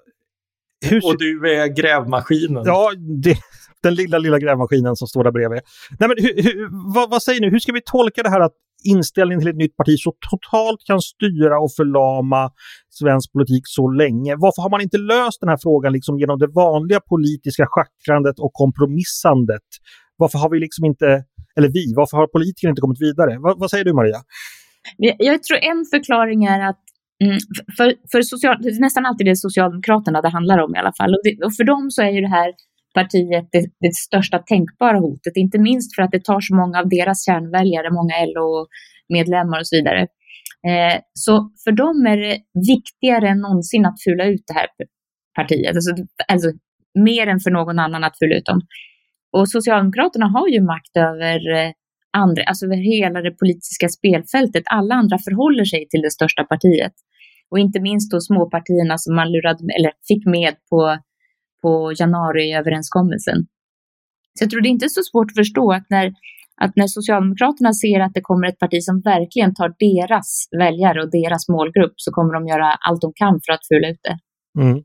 hur... 0.90 1.06
Och 1.06 1.18
du 1.18 1.54
är 1.56 1.68
grävmaskinen. 1.68 2.64
Ja, 2.66 2.92
det, 3.24 3.38
den 3.84 3.96
lilla, 3.96 4.18
lilla 4.18 4.40
grävmaskinen 4.40 4.96
som 4.96 5.08
står 5.08 5.24
där 5.24 5.32
bredvid. 5.32 5.62
Nej, 6.00 6.10
men 6.10 6.18
hur, 6.24 6.44
hur, 6.44 6.94
vad, 6.96 7.10
vad, 7.10 7.24
säger 7.24 7.42
ni? 7.42 7.50
Hur 7.50 7.60
ska 7.60 7.72
vi 7.72 7.82
tolka 7.86 8.24
det 8.24 8.30
här 8.30 8.40
att 8.40 8.54
inställningen 8.84 9.42
till 9.42 9.50
ett 9.50 9.56
nytt 9.56 9.78
parti 9.78 9.96
så 10.00 10.14
totalt 10.32 10.80
kan 10.86 11.02
styra 11.02 11.60
och 11.60 11.72
förlama 11.80 12.52
svensk 12.90 13.32
politik 13.34 13.64
så 13.66 13.92
länge? 13.92 14.36
Varför 14.36 14.62
har 14.62 14.70
man 14.70 14.82
inte 14.82 14.98
löst 14.98 15.40
den 15.42 15.50
här 15.50 15.60
frågan 15.62 15.94
liksom 15.94 16.20
genom 16.20 16.40
det 16.40 16.48
vanliga 16.48 17.00
politiska 17.00 17.66
schackrandet 17.68 18.40
och 18.40 18.54
kompromissandet? 18.54 19.68
Varför 20.18 20.40
har 20.40 20.50
vi 20.50 20.60
liksom 20.60 20.86
inte, 20.86 21.24
eller 21.58 21.70
vi, 21.70 21.94
varför 21.96 22.18
har 22.18 22.28
politikerna 22.28 22.70
inte 22.70 22.82
kommit 22.82 23.02
vidare? 23.02 23.40
Va, 23.40 23.56
vad 23.58 23.70
säger 23.70 23.86
du 23.86 23.94
Maria? 23.94 24.20
Jag 24.98 25.44
tror 25.44 25.58
en 25.58 25.86
förklaring 25.94 26.44
är 26.46 26.70
att 26.70 26.84
Mm, 27.24 27.38
för, 27.78 27.94
för 28.12 28.22
social, 28.22 28.58
nästan 28.80 29.06
alltid 29.06 29.28
det 29.28 29.36
Socialdemokraterna 29.36 30.22
det 30.22 30.30
handlar 30.30 30.58
om 30.58 30.76
i 30.76 30.80
alla 30.80 30.94
fall. 30.98 31.14
Och, 31.14 31.22
det, 31.24 31.46
och 31.46 31.54
för 31.54 31.64
dem 31.64 31.92
så 31.92 32.02
är 32.02 32.10
ju 32.10 32.22
det 32.22 32.36
här 32.40 32.54
partiet 32.94 33.48
det, 33.52 33.66
det, 33.80 33.96
största 33.96 34.40
tänkbara 34.40 35.00
hotet, 35.00 35.36
inte 35.36 35.60
minst 35.60 35.96
för 35.96 36.02
att 36.04 36.12
det 36.12 36.24
tar 36.24 36.40
så 36.40 36.56
många 36.56 36.80
av 36.80 36.90
deras 36.90 37.26
kärnväljare, 37.26 37.92
många 37.92 38.16
LO-medlemmar 38.34 39.60
och 39.60 39.68
så 39.68 39.76
vidare. 39.76 40.02
Eh, 40.68 40.98
så 41.14 41.52
för 41.64 41.72
dem 41.72 42.06
är 42.06 42.18
det 42.18 42.38
viktigare 42.74 43.30
än 43.30 43.42
någonsin 43.42 43.86
att 43.86 44.04
fula 44.04 44.26
ut 44.26 44.44
det 44.48 44.54
här 44.54 44.68
partiet, 45.36 45.76
alltså, 45.76 45.92
alltså 46.28 46.50
mer 47.00 47.28
än 47.28 47.40
för 47.40 47.52
någon 47.52 47.80
annan 47.80 48.04
att 48.04 48.18
fula 48.20 48.36
ut 48.36 48.46
dem. 48.46 48.62
Och 49.38 49.50
Socialdemokraterna 49.50 50.28
har 50.28 50.48
ju 50.48 50.62
makt 50.62 50.98
över 50.98 51.40
eh, 51.56 51.72
andra, 52.18 52.44
alltså 52.44 52.66
över 52.66 52.78
hela 52.78 53.22
det 53.22 53.32
politiska 53.32 53.90
spelfältet. 53.90 54.64
Alla 54.66 54.96
andra 54.96 55.18
förhåller 55.18 55.66
sig 55.66 55.88
till 55.90 56.02
det 56.02 56.12
största 56.12 56.44
partiet. 56.44 56.94
Och 57.52 57.60
inte 57.60 57.80
minst 57.80 58.12
då 58.12 58.22
småpartierna 58.22 58.98
som 58.98 59.16
man 59.16 59.32
lurade, 59.32 59.60
eller 59.80 59.92
fick 60.08 60.26
med 60.26 60.56
på 60.70 60.98
på 61.62 61.94
januariöverenskommelsen. 62.00 63.38
Så 64.38 64.44
jag 64.44 64.50
tror 64.50 64.62
det 64.62 64.70
är 64.70 64.78
inte 64.80 64.90
så 64.90 65.02
svårt 65.12 65.32
att 65.32 65.36
förstå 65.36 65.72
att 65.74 65.90
när, 65.90 66.14
att 66.62 66.76
när 66.76 66.88
Socialdemokraterna 66.88 67.74
ser 67.74 68.00
att 68.00 68.14
det 68.14 68.22
kommer 68.22 68.48
ett 68.48 68.60
parti 68.60 68.84
som 68.84 69.02
verkligen 69.02 69.54
tar 69.56 69.76
deras 69.80 70.48
väljare 70.60 71.02
och 71.04 71.12
deras 71.12 71.50
målgrupp 71.50 71.94
så 71.96 72.12
kommer 72.12 72.34
de 72.34 72.48
göra 72.48 72.72
allt 72.88 73.02
de 73.02 73.12
kan 73.16 73.40
för 73.46 73.54
att 73.54 73.68
fula 73.68 73.90
ut 73.90 74.04
det. 74.04 74.18
Mm. 74.62 74.84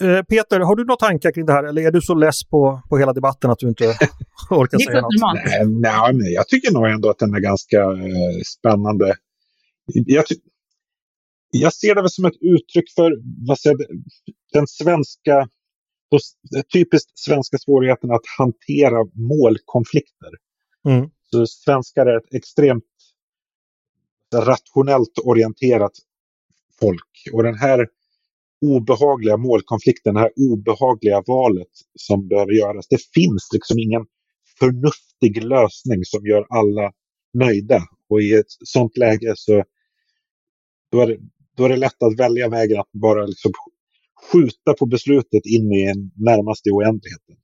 Eh, 0.00 0.22
Peter, 0.22 0.60
har 0.60 0.76
du 0.76 0.84
några 0.84 0.96
tankar 0.96 1.32
kring 1.32 1.46
det 1.46 1.52
här 1.52 1.64
eller 1.64 1.82
är 1.82 1.90
du 1.90 2.00
så 2.00 2.14
less 2.14 2.44
på, 2.44 2.82
på 2.88 2.98
hela 2.98 3.12
debatten 3.12 3.50
att 3.50 3.58
du 3.58 3.68
inte 3.68 3.84
orkar 4.50 4.78
säga 4.78 5.00
något? 5.00 5.44
Nej, 5.44 5.66
nej, 5.66 6.14
nej, 6.14 6.32
jag 6.32 6.48
tycker 6.48 6.72
nog 6.72 6.86
ändå 6.86 7.10
att 7.10 7.18
den 7.18 7.34
är 7.34 7.40
ganska 7.40 7.80
eh, 7.80 8.40
spännande. 8.58 9.16
Jag, 9.86 10.24
jag 11.50 11.72
ser 11.72 11.94
det 11.94 12.00
väl 12.00 12.10
som 12.10 12.24
ett 12.24 12.36
uttryck 12.40 12.84
för 12.96 13.12
vad 13.48 13.58
säger, 13.58 13.76
den 14.52 14.66
svenska 14.66 15.48
typiskt 16.72 17.18
svenska 17.18 17.58
svårigheten 17.58 18.10
att 18.10 18.26
hantera 18.38 19.04
målkonflikter. 19.14 20.30
Mm. 20.88 21.10
Så 21.30 21.46
svenskar 21.46 22.06
är 22.06 22.16
ett 22.16 22.34
extremt 22.34 22.84
rationellt 24.34 25.18
orienterat 25.24 25.92
folk. 26.80 27.28
Och 27.32 27.42
den 27.42 27.54
här 27.54 27.86
obehagliga 28.60 29.36
målkonflikten, 29.36 30.14
det 30.14 30.20
här 30.20 30.32
obehagliga 30.36 31.22
valet 31.26 31.68
som 31.94 32.28
behöver 32.28 32.52
göras. 32.52 32.88
Det 32.88 33.00
finns 33.14 33.48
liksom 33.52 33.78
ingen 33.78 34.06
förnuftig 34.58 35.44
lösning 35.44 36.04
som 36.04 36.26
gör 36.26 36.46
alla 36.48 36.92
nöjda. 37.32 37.82
Och 38.08 38.22
i 38.22 38.34
ett 38.34 38.50
sånt 38.64 38.96
läge 38.96 39.32
så 39.36 39.64
då 40.92 41.00
är, 41.00 41.06
det, 41.06 41.16
då 41.56 41.64
är 41.64 41.68
det 41.68 41.76
lätt 41.76 42.02
att 42.02 42.18
välja 42.18 42.48
vägen 42.48 42.80
att 42.80 42.92
bara 42.92 43.26
liksom 43.26 43.52
skjuta 44.32 44.74
på 44.78 44.86
beslutet 44.86 45.46
in 45.46 45.72
i 45.72 45.84
en 45.84 46.10
närmaste 46.24 46.70
oändligheten. 46.70 47.34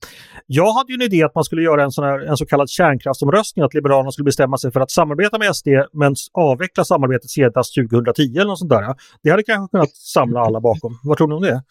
Jag 0.46 0.72
hade 0.72 0.92
ju 0.92 0.94
en 0.94 1.02
idé 1.02 1.22
att 1.22 1.34
man 1.34 1.44
skulle 1.44 1.62
göra 1.62 1.84
en, 1.84 1.90
sån 1.90 2.04
här, 2.04 2.18
en 2.18 2.36
så 2.36 2.46
kallad 2.46 2.70
kärnkraftsomröstning, 2.70 3.64
att 3.64 3.74
Liberalerna 3.74 4.12
skulle 4.12 4.24
bestämma 4.24 4.58
sig 4.58 4.72
för 4.72 4.80
att 4.80 4.90
samarbeta 4.90 5.38
med 5.38 5.56
SD 5.56 5.68
men 5.92 6.14
avveckla 6.32 6.84
samarbetet 6.84 7.30
senast 7.30 7.74
2010 7.74 8.22
eller 8.22 8.44
något 8.44 8.58
sånt 8.58 8.70
där. 8.70 8.94
Det 9.22 9.30
hade 9.30 9.42
kanske 9.42 9.70
kunnat 9.70 9.96
samla 9.96 10.40
alla 10.40 10.60
bakom. 10.60 10.98
Vad 11.04 11.18
tror 11.18 11.28
ni 11.28 11.34
om 11.34 11.42
det? 11.42 11.62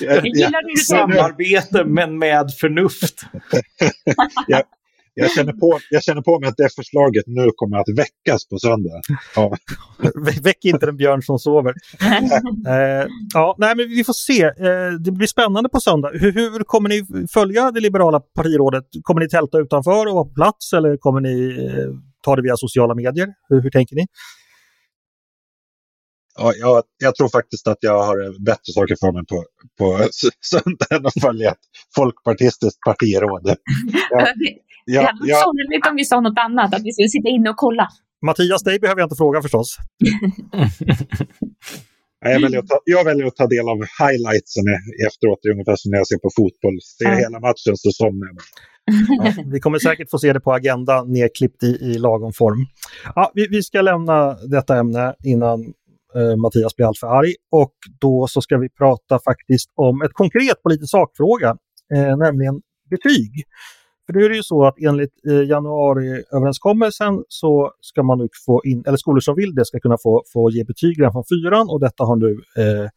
Jag 0.00 0.22
hur 0.22 0.76
du 0.76 0.76
Samarbete 0.76 1.84
men 1.84 2.18
med 2.18 2.50
förnuft. 2.60 3.20
jag, 4.46 4.62
jag, 5.20 5.30
känner 5.30 5.52
på, 5.52 5.78
jag 5.90 6.02
känner 6.02 6.22
på 6.22 6.40
mig 6.40 6.48
att 6.48 6.56
det 6.56 6.74
förslaget 6.74 7.24
nu 7.26 7.50
kommer 7.56 7.76
att 7.76 7.88
väckas 7.96 8.48
på 8.48 8.58
söndag. 8.58 9.00
Ja. 9.36 9.56
Väck 10.42 10.64
inte 10.64 10.86
den 10.86 10.96
björn 10.96 11.22
som 11.22 11.38
sover. 11.38 11.74
eh, 12.68 13.06
ja, 13.34 13.56
nej, 13.58 13.76
men 13.76 13.88
vi 13.88 14.04
får 14.04 14.12
se. 14.12 14.42
Eh, 14.44 14.92
det 15.00 15.12
blir 15.12 15.26
spännande 15.26 15.68
på 15.68 15.80
söndag. 15.80 16.10
Hur, 16.12 16.32
hur, 16.32 16.64
kommer 16.64 16.88
ni 16.88 17.26
följa 17.32 17.70
det 17.70 17.80
liberala 17.80 18.20
partirådet? 18.20 18.84
Kommer 19.02 19.20
ni 19.20 19.28
tälta 19.28 19.58
utanför 19.58 20.06
och 20.06 20.14
vara 20.14 20.24
på 20.24 20.34
plats 20.34 20.72
eller 20.72 20.96
kommer 20.96 21.20
ni 21.20 21.66
eh, 21.66 21.90
ta 22.24 22.36
det 22.36 22.42
via 22.42 22.56
sociala 22.56 22.94
medier? 22.94 23.28
Hur, 23.48 23.62
hur 23.62 23.70
tänker 23.70 23.96
ni? 23.96 24.06
Ja, 26.38 26.52
jag, 26.54 26.82
jag, 26.98 27.14
tror 27.14 27.28
faktiskt 27.28 27.68
att 27.68 27.78
jag 27.80 28.02
har 28.02 28.44
bättre 28.44 28.72
saker 28.72 28.96
för 29.00 29.12
mig 29.12 29.26
på, 29.26 29.44
på 29.78 30.08
söndag 30.40 30.86
än 30.90 31.06
att 31.06 31.20
följa 31.20 31.50
ett 31.50 31.64
folkpartistiskt 31.96 32.80
partiråd. 32.80 33.46
Jag, 34.10 34.28
Ja, 34.88 35.00
det 35.00 35.06
hade 35.06 35.18
varit 35.20 35.42
sorgligt 35.42 35.86
om 35.90 35.96
vi 35.96 36.04
sa 36.04 36.20
något 36.20 36.38
annat, 36.38 36.74
att 36.74 36.84
vi 36.84 36.92
skulle 36.92 37.08
sitta 37.08 37.28
inne 37.28 37.50
och 37.50 37.56
kolla. 37.56 37.88
Mattias, 38.26 38.62
dig 38.62 38.78
behöver 38.78 39.00
jag 39.00 39.06
inte 39.06 39.16
fråga 39.16 39.42
förstås. 39.42 39.76
jag, 42.20 42.40
väljer 42.40 42.62
ta, 42.62 42.80
jag 42.84 43.04
väljer 43.04 43.26
att 43.26 43.36
ta 43.36 43.46
del 43.46 43.68
av 43.68 43.78
highlightsen 44.00 44.64
efteråt, 45.06 45.40
ungefär 45.52 45.76
som 45.76 45.90
när 45.90 45.98
jag 45.98 46.08
ser 46.08 46.18
på 46.18 46.30
fotboll. 46.36 46.78
Ser 46.98 47.04
ja. 47.04 47.14
hela 47.14 47.40
matchen 47.40 47.76
så 47.76 47.90
somnar 47.90 48.26
jag. 48.26 48.36
Ja, 49.08 49.32
vi 49.52 49.60
kommer 49.60 49.78
säkert 49.78 50.10
få 50.10 50.18
se 50.18 50.32
det 50.32 50.40
på 50.40 50.52
Agenda 50.52 51.04
nedklippt 51.04 51.62
i, 51.62 51.66
i 51.66 51.98
lagom 51.98 52.32
form. 52.32 52.66
Ja, 53.14 53.32
vi, 53.34 53.46
vi 53.50 53.62
ska 53.62 53.80
lämna 53.80 54.34
detta 54.34 54.76
ämne 54.76 55.14
innan 55.24 55.74
eh, 56.16 56.36
Mattias 56.36 56.76
blir 56.76 56.86
alltför 56.86 57.06
arg 57.06 57.34
och 57.50 57.74
då 58.00 58.26
så 58.28 58.40
ska 58.40 58.58
vi 58.58 58.68
prata 58.68 59.18
faktiskt 59.24 59.70
om 59.74 60.02
ett 60.02 60.12
konkret 60.12 60.62
politisk 60.62 60.90
sakfråga, 60.90 61.56
eh, 61.94 62.16
nämligen 62.16 62.60
betyg. 62.90 63.32
För 64.06 64.12
nu 64.12 64.24
är 64.24 64.28
det 64.28 64.36
ju 64.36 64.42
så 64.42 64.66
att 64.66 64.74
enligt 64.78 65.14
eh, 65.30 65.42
januariöverenskommelsen 65.42 67.24
så 67.28 67.70
ska 67.80 68.02
man 68.02 68.18
nu 68.18 68.28
få 68.46 68.62
in, 68.64 68.84
eller 68.86 68.96
skolor 68.96 69.20
som 69.20 69.34
vill 69.34 69.54
det 69.54 69.64
ska 69.64 69.80
kunna 69.80 69.96
få, 70.02 70.22
få 70.32 70.50
ge 70.50 70.64
betyg 70.64 71.00
redan 71.00 71.12
från 71.12 71.24
fyran 71.24 71.66
och 71.70 71.80
detta 71.80 72.04
har 72.04 72.16
nu 72.16 72.30
eh, 72.62 72.88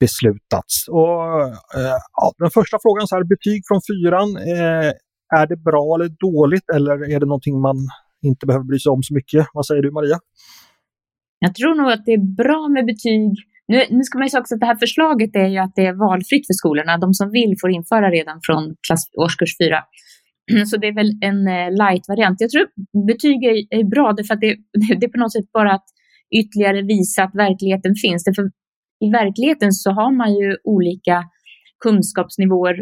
beslutats. 0.00 0.88
Och, 0.88 1.42
eh, 1.78 1.98
ja, 2.16 2.32
den 2.38 2.50
första 2.50 2.78
frågan 2.82 3.06
så 3.06 3.16
här, 3.16 3.24
betyg 3.24 3.62
från 3.68 3.80
fyran, 3.90 4.36
eh, 4.36 4.92
är 5.40 5.46
det 5.46 5.56
bra 5.56 5.94
eller 5.94 6.08
dåligt 6.08 6.70
eller 6.74 7.10
är 7.14 7.20
det 7.20 7.26
någonting 7.26 7.60
man 7.60 7.76
inte 8.22 8.46
behöver 8.46 8.64
bry 8.64 8.78
sig 8.78 8.90
om 8.90 9.02
så 9.02 9.14
mycket? 9.14 9.46
Vad 9.52 9.66
säger 9.66 9.82
du 9.82 9.90
Maria? 9.90 10.18
Jag 11.44 11.54
tror 11.54 11.74
nog 11.74 11.88
att 11.92 12.04
det 12.06 12.14
är 12.20 12.24
bra 12.42 12.62
med 12.74 12.84
betyg. 12.92 13.30
Nu, 13.72 13.78
nu 13.96 14.02
ska 14.04 14.18
man 14.18 14.26
ju 14.26 14.30
säga 14.30 14.40
också 14.40 14.54
att 14.54 14.60
det 14.60 14.70
här 14.72 14.82
förslaget 14.84 15.32
är 15.44 15.48
ju 15.54 15.58
att 15.58 15.74
det 15.78 15.86
är 15.86 15.96
valfritt 16.06 16.46
för 16.48 16.56
skolorna. 16.62 16.98
De 16.98 17.14
som 17.14 17.28
vill 17.38 17.52
får 17.60 17.70
införa 17.78 18.06
redan 18.18 18.38
från 18.46 18.62
klass, 18.86 19.02
årskurs 19.24 19.52
4. 19.62 19.78
Så 20.68 20.76
det 20.80 20.88
är 20.92 20.96
väl 21.00 21.12
en 21.28 21.40
eh, 21.56 21.68
light-variant. 21.82 22.36
Jag 22.44 22.50
tror 22.50 22.66
betyg 23.10 23.38
är, 23.78 23.84
bra 23.94 24.06
därför 24.16 24.34
att 24.34 24.40
det, 24.40 24.52
det 24.98 25.06
är 25.06 25.12
på 25.16 25.22
något 25.22 25.32
sätt 25.32 25.52
bara 25.52 25.72
att 25.78 25.88
ytterligare 26.40 26.82
visa 26.82 27.22
att 27.24 27.34
verkligheten 27.34 27.94
finns. 28.04 28.24
Därför 28.24 28.44
I 29.06 29.08
verkligheten 29.22 29.72
så 29.72 29.90
har 29.90 30.12
man 30.20 30.30
ju 30.38 30.48
olika 30.76 31.16
kunskapsnivåer 31.84 32.76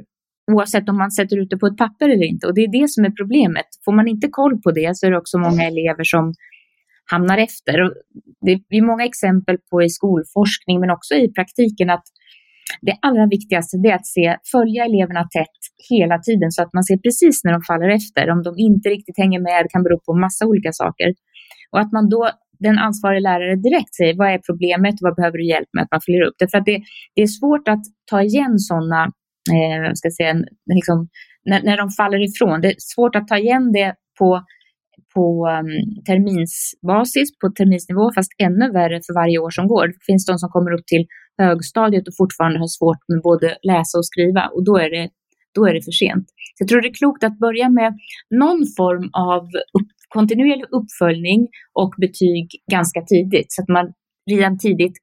oavsett 0.52 0.88
om 0.88 0.98
man 0.98 1.10
sätter 1.10 1.36
ut 1.40 1.50
det 1.50 1.58
på 1.62 1.66
ett 1.66 1.82
papper 1.84 2.08
eller 2.08 2.26
inte. 2.32 2.46
Och 2.46 2.54
det 2.54 2.64
är 2.64 2.80
det 2.80 2.88
som 2.88 3.04
är 3.04 3.10
problemet. 3.20 3.68
Får 3.84 3.92
man 3.92 4.08
inte 4.08 4.28
koll 4.28 4.54
på 4.64 4.70
det 4.70 4.96
så 4.96 5.06
är 5.06 5.10
det 5.10 5.18
också 5.18 5.38
många 5.38 5.62
elever 5.72 6.04
som 6.04 6.24
hamnar 7.10 7.38
efter. 7.38 7.82
Och 7.82 7.92
det 8.40 8.76
är 8.76 8.82
många 8.82 9.04
exempel 9.04 9.58
på 9.70 9.82
i 9.82 9.88
skolforskning 9.88 10.80
men 10.80 10.90
också 10.90 11.14
i 11.14 11.32
praktiken 11.32 11.90
att 11.90 12.04
det 12.80 12.96
allra 13.02 13.26
viktigaste 13.26 13.76
är 13.76 13.94
att 13.94 14.06
se, 14.06 14.36
följa 14.52 14.84
eleverna 14.84 15.22
tätt 15.36 15.58
hela 15.90 16.18
tiden 16.18 16.50
så 16.52 16.62
att 16.62 16.72
man 16.72 16.84
ser 16.84 16.96
precis 16.96 17.44
när 17.44 17.52
de 17.52 17.62
faller 17.62 17.88
efter. 17.88 18.30
Om 18.30 18.42
de 18.42 18.54
inte 18.56 18.88
riktigt 18.88 19.18
hänger 19.18 19.40
med 19.40 19.66
kan 19.72 19.82
bero 19.82 20.00
på 20.06 20.14
massa 20.14 20.46
olika 20.46 20.72
saker. 20.72 21.08
Och 21.72 21.80
att 21.80 21.92
man 21.92 22.08
då, 22.08 22.30
den 22.58 22.78
ansvariga 22.78 23.20
läraren 23.20 23.62
direkt 23.62 23.94
säger 23.94 24.14
vad 24.16 24.28
är 24.34 24.40
problemet, 24.48 24.94
vad 25.00 25.14
behöver 25.16 25.38
du 25.38 25.46
hjälp 25.48 25.68
med, 25.72 25.82
att 25.84 25.90
man 25.90 26.00
följer 26.06 26.22
upp 26.28 26.36
det. 26.38 26.50
För 26.50 26.58
att 26.58 26.64
det, 26.64 26.78
det 27.14 27.22
är 27.22 27.26
svårt 27.40 27.68
att 27.68 27.84
ta 28.10 28.22
igen 28.22 28.58
sådana, 28.58 29.02
eh, 29.56 29.92
ska 29.94 30.10
säga, 30.10 30.34
liksom, 30.74 31.08
när, 31.44 31.62
när 31.62 31.76
de 31.76 31.90
faller 31.90 32.20
ifrån. 32.28 32.60
Det 32.60 32.68
är 32.68 32.74
svårt 32.78 33.16
att 33.16 33.28
ta 33.28 33.38
igen 33.38 33.72
det 33.72 33.94
på 34.18 34.44
på 35.14 35.24
um, 35.56 35.70
terminsbasis, 36.08 37.28
på 37.40 37.46
terminsnivå, 37.58 38.04
fast 38.16 38.32
ännu 38.46 38.66
värre 38.78 39.00
för 39.06 39.14
varje 39.20 39.38
år 39.38 39.50
som 39.58 39.66
går. 39.72 39.86
Det 39.86 40.04
finns 40.10 40.26
de 40.26 40.38
som 40.38 40.48
kommer 40.48 40.72
upp 40.76 40.86
till 40.86 41.04
högstadiet 41.38 42.08
och 42.08 42.16
fortfarande 42.22 42.58
har 42.58 42.70
svårt 42.78 43.02
med 43.10 43.20
både 43.22 43.46
läsa 43.70 43.98
och 43.98 44.06
skriva 44.06 44.42
och 44.54 44.64
då 44.68 44.74
är 44.84 44.90
det, 44.96 45.08
då 45.56 45.60
är 45.68 45.74
det 45.74 45.82
för 45.88 45.96
sent. 46.02 46.26
Så 46.54 46.58
jag 46.62 46.68
tror 46.68 46.80
det 46.80 46.88
är 46.88 47.00
klokt 47.02 47.24
att 47.24 47.38
börja 47.38 47.68
med 47.80 47.90
någon 48.42 48.60
form 48.78 49.06
av 49.12 49.42
upp, 49.78 49.90
kontinuerlig 50.08 50.68
uppföljning 50.78 51.40
och 51.82 51.92
betyg 52.04 52.46
ganska 52.76 53.00
tidigt 53.12 53.48
så 53.52 53.62
att 53.62 53.68
man 53.68 53.86
redan 54.30 54.58
tidigt 54.58 54.96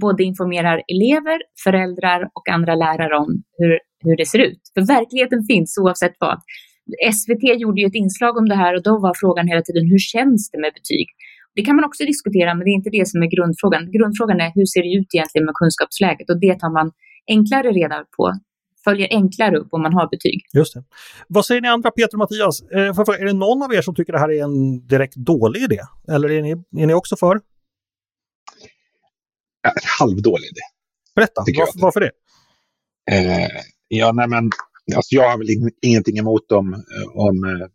både 0.00 0.24
informerar 0.24 0.82
elever, 0.94 1.38
föräldrar 1.64 2.20
och 2.36 2.48
andra 2.48 2.74
lärare 2.74 3.16
om 3.18 3.42
hur, 3.58 3.78
hur 4.04 4.16
det 4.16 4.26
ser 4.26 4.38
ut. 4.38 4.60
För 4.74 4.86
verkligheten 4.86 5.40
finns 5.50 5.78
oavsett 5.82 6.16
vad. 6.18 6.38
SVT 7.18 7.44
gjorde 7.62 7.80
ju 7.80 7.86
ett 7.86 8.00
inslag 8.04 8.36
om 8.36 8.48
det 8.48 8.54
här 8.54 8.72
och 8.76 8.82
då 8.82 8.98
var 9.06 9.14
frågan 9.22 9.48
hela 9.48 9.62
tiden 9.62 9.84
hur 9.92 9.98
känns 9.98 10.50
det 10.50 10.58
med 10.64 10.72
betyg? 10.78 11.06
Det 11.54 11.62
kan 11.62 11.76
man 11.76 11.84
också 11.84 12.04
diskutera, 12.04 12.54
men 12.54 12.64
det 12.64 12.70
är 12.70 12.78
inte 12.80 12.90
det 12.98 13.08
som 13.08 13.22
är 13.22 13.30
grundfrågan. 13.36 13.82
Grundfrågan 13.96 14.40
är 14.40 14.50
hur 14.54 14.66
ser 14.72 14.82
det 14.86 14.92
ut 14.98 15.10
egentligen 15.14 15.44
med 15.48 15.54
kunskapsläget 15.60 16.30
och 16.30 16.40
det 16.40 16.54
tar 16.62 16.72
man 16.78 16.88
enklare 17.36 17.70
reda 17.80 18.04
på 18.16 18.24
följer 18.84 19.08
enklare 19.10 19.56
upp 19.58 19.68
om 19.70 19.82
man 19.82 19.92
har 19.92 20.08
betyg. 20.08 20.38
Just 20.52 20.74
det. 20.74 20.84
Vad 21.28 21.44
säger 21.44 21.60
ni 21.60 21.68
andra, 21.68 21.90
Peter 21.90 22.14
och 22.14 22.18
Mattias? 22.18 22.62
Eh, 22.62 23.20
är 23.22 23.24
det 23.24 23.32
någon 23.32 23.62
av 23.62 23.74
er 23.74 23.82
som 23.82 23.94
tycker 23.94 24.12
det 24.12 24.18
här 24.18 24.30
är 24.30 24.42
en 24.44 24.86
direkt 24.86 25.14
dålig 25.14 25.62
idé? 25.62 25.80
Eller 26.08 26.30
är 26.30 26.42
ni, 26.42 26.50
är 26.82 26.86
ni 26.86 26.94
också 26.94 27.16
för? 27.16 27.40
halvdålig 29.98 30.44
idé. 30.44 30.60
Berätta, 31.14 31.44
var, 31.58 31.82
varför 31.82 32.00
det? 32.00 32.10
Eh, 33.10 33.48
ja, 33.88 34.12
nej 34.12 34.28
men 34.28 34.50
alltså 34.96 35.14
jag 35.14 35.30
har 35.30 35.38
väl 35.38 35.70
ingenting 35.82 36.18
emot 36.18 36.52
om, 36.52 36.84
om 37.14 37.44
eh, 37.44 37.68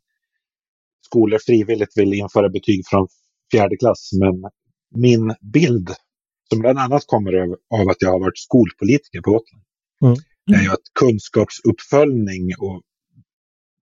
skolor 1.05 1.39
frivilligt 1.45 1.97
vill 1.97 2.13
införa 2.13 2.49
betyg 2.49 2.81
från 2.87 3.07
fjärde 3.51 3.77
klass. 3.77 4.09
Men 4.19 4.51
min 4.95 5.35
bild, 5.53 5.89
som 6.49 6.59
bland 6.59 6.79
annat 6.79 7.03
kommer 7.07 7.33
av 7.79 7.89
att 7.89 8.01
jag 8.01 8.11
har 8.11 8.19
varit 8.19 8.37
skolpolitiker 8.37 9.21
på 9.21 9.31
Gotland, 9.31 9.63
mm. 10.01 10.59
är 10.59 10.63
ju 10.63 10.69
att 10.69 10.87
kunskapsuppföljning 10.99 12.51
och 12.59 12.81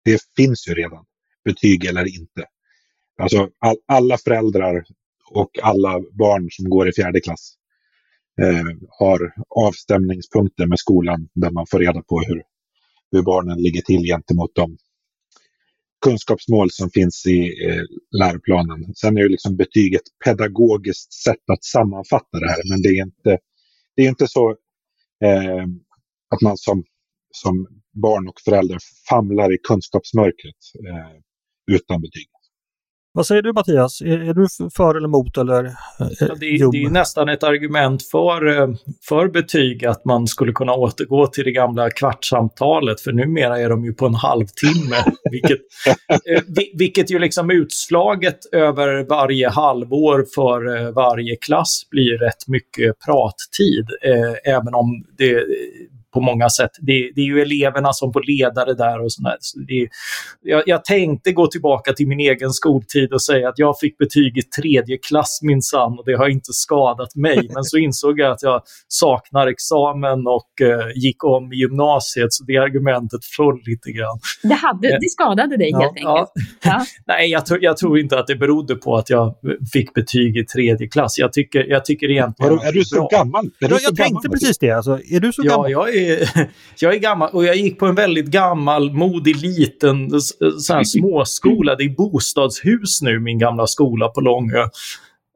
det 0.05 0.21
finns 0.35 0.67
ju 0.67 0.73
redan, 0.73 1.05
betyg 1.45 1.85
eller 1.85 2.19
inte. 2.19 2.45
Alltså 3.21 3.49
all, 3.59 3.77
alla 3.85 4.17
föräldrar 4.17 4.83
och 5.31 5.49
alla 5.63 5.99
barn 5.99 6.47
som 6.51 6.69
går 6.69 6.89
i 6.89 6.93
fjärde 6.93 7.19
klass 7.19 7.53
eh, 8.41 8.65
har 8.89 9.33
avstämningspunkter 9.49 10.65
med 10.67 10.79
skolan 10.79 11.29
där 11.33 11.51
man 11.51 11.65
får 11.69 11.79
reda 11.79 12.01
på 12.01 12.19
hur, 12.27 12.43
hur 13.11 13.21
barnen 13.21 13.61
ligger 13.61 13.81
till 13.81 14.03
gentemot 14.03 14.55
de 14.55 14.77
kunskapsmål 16.05 16.71
som 16.71 16.89
finns 16.89 17.25
i 17.25 17.65
eh, 17.65 17.83
läroplanen. 18.19 18.95
Sen 18.95 19.17
är 19.17 19.21
ju 19.21 19.29
liksom 19.29 19.55
betyg 19.55 19.93
ett 19.93 20.09
pedagogiskt 20.25 21.13
sätt 21.13 21.49
att 21.51 21.63
sammanfatta 21.63 22.39
det 22.39 22.49
här, 22.49 22.69
men 22.69 22.81
det 22.81 22.89
är 22.89 23.03
inte, 23.03 23.37
det 23.95 24.01
är 24.01 24.09
inte 24.09 24.27
så 24.27 24.49
eh, 25.23 25.63
att 26.29 26.41
man 26.41 26.57
som, 26.57 26.83
som 27.31 27.67
barn 27.93 28.27
och 28.27 28.41
förälder 28.45 28.77
famlar 29.09 29.53
i 29.53 29.57
kunskapsmörkret 29.57 30.55
eh, 30.87 31.21
utan 31.75 32.01
betyg. 32.01 32.27
Vad 33.17 33.25
säger 33.25 33.41
du 33.41 33.53
Mattias? 33.53 34.01
Är, 34.01 34.29
är 34.29 34.33
du 34.33 34.47
för 34.75 34.95
eller 34.95 35.07
emot? 35.07 35.37
Eller, 35.37 35.65
eh, 35.65 35.71
ja, 36.19 36.35
det, 36.39 36.45
är, 36.45 36.71
det, 36.71 36.83
är 36.83 36.89
nästan 36.89 37.29
ett 37.29 37.43
argument 37.43 38.03
för, 38.03 38.59
eh, 38.59 38.69
för 39.07 39.27
betyg 39.27 39.85
att 39.85 40.05
man 40.05 40.27
skulle 40.27 40.51
kunna 40.51 40.73
återgå 40.73 41.27
till 41.27 41.43
det 41.43 41.51
gamla 41.51 41.89
kvartssamtalet 41.89 43.01
för 43.01 43.11
numera 43.11 43.59
är 43.59 43.69
de 43.69 43.85
ju 43.85 43.93
på 43.93 44.05
en 44.05 44.13
halvtimme. 44.13 44.95
vilket, 45.31 45.59
eh, 46.09 46.43
vilket 46.73 47.11
ju 47.11 47.19
liksom 47.19 47.51
utslaget 47.51 48.39
över 48.51 49.03
varje 49.09 49.49
halvår 49.49 50.25
för 50.35 50.91
varje 50.91 51.35
klass 51.35 51.87
blir 51.91 52.17
rätt 52.17 52.47
mycket 52.47 52.95
prattid. 53.05 53.85
även 54.45 54.73
om 54.73 55.05
det 55.17 55.45
på 56.17 56.21
många 56.21 56.49
sätt. 56.49 56.71
Det, 56.81 57.11
det 57.15 57.21
är 57.21 57.25
ju 57.25 57.41
eleverna 57.41 57.93
som 57.93 58.13
får 58.13 58.23
leda 58.27 58.65
det 58.65 58.75
där 58.75 59.03
och 59.03 59.11
sådär. 59.13 59.35
Så 59.39 59.59
det, 59.59 59.87
jag, 60.43 60.63
jag 60.65 60.85
tänkte 60.85 61.31
gå 61.31 61.47
tillbaka 61.47 61.93
till 61.93 62.07
min 62.07 62.19
egen 62.19 62.51
skoltid 62.51 63.13
och 63.13 63.21
säga 63.23 63.49
att 63.49 63.59
jag 63.59 63.79
fick 63.79 63.97
betyg 63.97 64.37
i 64.37 64.41
tredje 64.61 64.97
klass 64.97 65.39
minsann 65.41 65.91
och 65.99 66.05
det 66.05 66.17
har 66.17 66.27
inte 66.29 66.53
skadat 66.53 67.15
mig. 67.15 67.49
Men 67.53 67.63
så 67.63 67.77
insåg 67.77 68.19
jag 68.19 68.31
att 68.31 68.43
jag 68.43 68.61
saknar 68.87 69.47
examen 69.47 70.19
och 70.27 70.67
eh, 70.67 70.85
gick 70.95 71.23
om 71.23 71.53
i 71.53 71.55
gymnasiet 71.55 72.33
så 72.33 72.43
det 72.43 72.57
argumentet 72.57 73.25
föll 73.37 73.59
lite 73.65 73.91
grann. 73.91 74.19
Det, 74.43 74.53
hade, 74.53 74.87
det 74.87 75.09
skadade 75.09 75.57
dig 75.57 75.69
Ja, 75.69 75.79
helt 75.79 75.97
enkelt. 75.97 76.29
Ja. 76.63 76.85
Nej, 77.07 77.29
jag, 77.31 77.45
tror- 77.45 77.63
jag 77.63 77.77
tror 77.77 77.99
inte 77.99 78.19
att 78.19 78.27
det 78.27 78.35
berodde 78.35 78.75
på 78.75 78.95
att 78.95 79.09
jag 79.09 79.35
fick 79.73 79.93
betyg 79.93 80.37
i 80.37 80.45
tredje 80.45 80.87
klass. 80.87 81.17
Jag 81.17 81.33
tycker, 81.33 81.63
jag 81.63 81.85
tycker 81.85 82.11
egentligen 82.11 82.49
Vadå, 82.51 82.61
att 82.61 82.67
är 82.67 82.71
du 82.71 82.83
så 82.83 82.95
bra. 82.95 83.07
gammal? 83.11 83.45
Är 83.45 83.49
du 83.59 83.67
Jag, 83.67 83.81
så 83.81 83.85
jag 83.89 83.95
tänkte 83.95 84.13
gammal? 84.27 84.39
precis 84.39 84.57
det. 84.57 84.71
Alltså, 84.71 84.91
är 85.11 85.19
du 85.19 85.33
så 85.33 85.41
Ja, 85.45 85.51
gammal? 85.51 85.71
jag 85.71 85.95
är, 85.95 86.06
jag 86.79 86.93
är 86.93 86.99
gammal 86.99 87.29
och 87.33 87.45
jag 87.45 87.55
gick 87.55 87.79
på 87.79 87.85
en 87.85 87.95
väldigt 87.95 88.25
gammalmodig 88.27 89.35
liten 89.35 90.15
s- 90.15 90.33
sån 90.65 90.75
här 90.75 90.83
småskola. 90.83 91.75
Det 91.75 91.83
är 91.83 91.89
bostadshus 91.89 93.01
nu, 93.01 93.19
min 93.19 93.39
gamla 93.39 93.67
skola 93.67 94.07
på 94.07 94.21
Långö. 94.21 94.61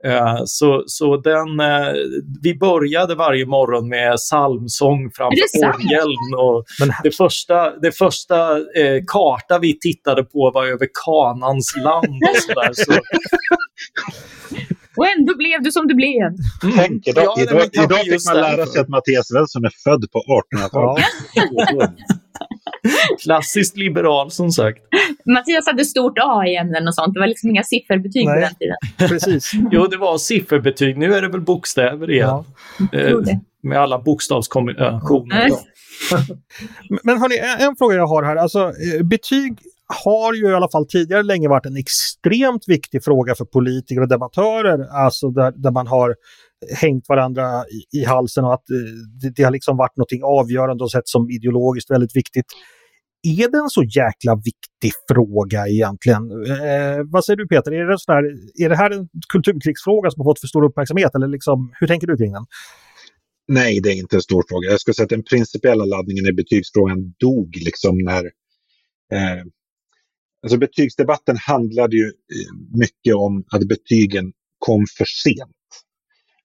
Eh, 0.05 0.41
Så, 0.45 0.83
så 0.87 1.17
den, 1.17 1.59
eh, 1.59 1.93
vi 2.41 2.55
började 2.57 3.15
varje 3.15 3.45
morgon 3.45 3.89
med 3.89 4.15
psalmsång 4.17 5.11
framför 5.15 5.37
orgeln. 5.75 6.35
Och 6.37 6.63
det 7.03 7.11
första, 7.11 7.79
det 7.79 7.91
första 7.91 8.57
eh, 8.57 9.01
karta 9.07 9.59
vi 9.59 9.79
tittade 9.79 10.23
på 10.23 10.51
var 10.53 10.65
över 10.65 10.87
Kanans 11.05 11.75
land. 11.83 12.19
Och 12.29 12.37
så 12.37 12.59
där. 12.61 12.73
Så, 12.85 12.91
Och 14.98 15.07
ändå 15.07 15.38
blev 15.38 15.63
du 15.63 15.71
som 15.71 15.88
du 15.88 15.93
blev. 15.95 16.24
mm. 16.63 16.75
Tänk, 16.75 17.07
idag, 17.07 17.24
Ja, 17.24 17.33
nej, 17.38 17.43
idag, 17.43 17.55
men 17.60 17.69
kanske 17.69 17.83
idag 17.83 18.19
fick 18.19 18.25
man 18.27 18.36
lära 18.36 18.65
sig 18.65 18.81
att 18.81 18.88
Mattias 18.89 19.27
Svensson 19.27 19.65
är 19.65 19.71
född 19.83 20.05
på 20.12 20.19
1800-talet. 20.19 21.05
Ja. 21.33 21.88
Klassiskt 23.24 23.77
liberal 23.77 24.31
som 24.31 24.51
sagt. 24.51 24.79
Mattias 25.25 25.65
hade 25.67 25.86
stort 25.86 26.17
A 26.21 26.45
i 26.48 26.55
ämnen 26.55 26.88
och 26.88 26.95
sånt. 26.95 27.13
Det 27.13 27.19
var 27.19 27.27
liksom 27.27 27.50
inga 27.50 27.63
sifferbetyg 27.63 28.25
på 28.25 28.31
Nej. 28.31 28.41
den 28.41 28.55
tiden. 28.55 29.10
precis. 29.10 29.51
Jo, 29.71 29.88
det 29.88 29.98
var 29.98 30.17
sifferbetyg. 30.17 30.98
Nu 30.98 31.13
är 31.13 31.21
det 31.21 31.27
väl 31.27 31.41
bokstäver 31.41 32.12
igen. 32.12 32.43
Ja. 32.91 33.00
Eh, 33.00 33.17
med 33.63 33.77
alla 33.77 34.00
bokstavskombinationer. 34.00 35.36
Nej. 35.36 35.51
Men 37.03 37.17
hörni, 37.17 37.38
en, 37.38 37.67
en 37.67 37.75
fråga 37.75 37.95
jag 37.95 38.07
har 38.07 38.24
här. 38.24 38.36
Alltså, 38.36 38.60
eh, 38.60 39.03
betyg 39.03 39.57
har 40.03 40.33
ju 40.33 40.50
i 40.50 40.53
alla 40.53 40.69
fall 40.69 40.88
tidigare 40.88 41.24
länge 41.24 41.50
varit 41.50 41.65
en 41.65 41.77
extremt 41.77 42.63
viktig 42.67 43.03
fråga 43.03 43.36
för 43.36 43.45
politiker 43.45 44.01
och 44.01 44.07
debattörer. 44.07 44.88
Alltså 45.05 45.29
där, 45.29 45.51
där 45.51 45.71
man 45.71 45.88
har 45.88 46.15
hängt 46.81 47.10
varandra 47.10 47.63
i, 47.65 48.00
i 48.00 48.03
halsen 48.05 48.45
och 48.45 48.53
att 48.53 48.69
eh, 48.69 48.77
det, 49.21 49.29
det 49.36 49.43
har 49.43 49.51
liksom 49.51 49.77
varit 49.77 49.98
något 49.98 50.13
avgörande 50.24 50.83
och 50.83 50.91
sett 50.91 51.07
som 51.07 51.29
ideologiskt 51.29 51.91
väldigt 51.91 52.15
viktigt. 52.15 52.45
Är 53.24 53.51
det 53.51 53.57
en 53.57 53.69
så 53.69 53.83
jäkla 53.83 54.36
viktig 54.36 54.91
fråga 55.12 55.67
egentligen? 55.67 56.31
Eh, 56.31 57.00
vad 57.05 57.25
säger 57.25 57.38
du 57.38 57.48
Peter? 57.48 57.71
Är 57.71 57.86
det, 57.86 58.00
sådär, 58.00 58.15
här, 58.15 58.65
är 58.65 58.69
det 58.69 58.75
här 58.75 58.91
en 58.91 59.10
kulturkrigsfråga 59.33 60.12
som 60.12 60.21
har 60.21 60.31
fått 60.31 60.39
för 60.39 60.48
stor 60.48 60.65
uppmärksamhet? 60.65 61.15
Eller 61.15 61.27
liksom, 61.27 61.71
hur 61.79 61.88
tänker 61.88 62.07
du 62.07 62.17
kring 62.17 62.31
den? 62.31 62.45
Nej, 63.48 63.79
det 63.83 63.89
är 63.89 63.93
inte 63.93 64.15
en 64.15 64.21
stor 64.21 64.43
fråga. 64.50 64.69
Jag 64.69 64.79
skulle 64.79 64.95
säga 64.95 65.03
att 65.03 65.10
den 65.10 65.24
principiella 65.24 65.86
laddningen 65.86 66.25
i 66.25 66.33
betygsfrågan 66.33 67.13
dog 67.19 67.57
liksom 67.65 67.98
när... 67.98 68.24
Eh, 69.13 69.43
alltså 70.43 70.57
betygsdebatten 70.57 71.38
handlade 71.38 71.95
ju 71.95 72.05
eh, 72.05 72.79
mycket 72.79 73.15
om 73.15 73.43
att 73.51 73.67
betygen 73.67 74.33
kom 74.60 74.86
för 74.98 75.05
sent. 75.05 75.55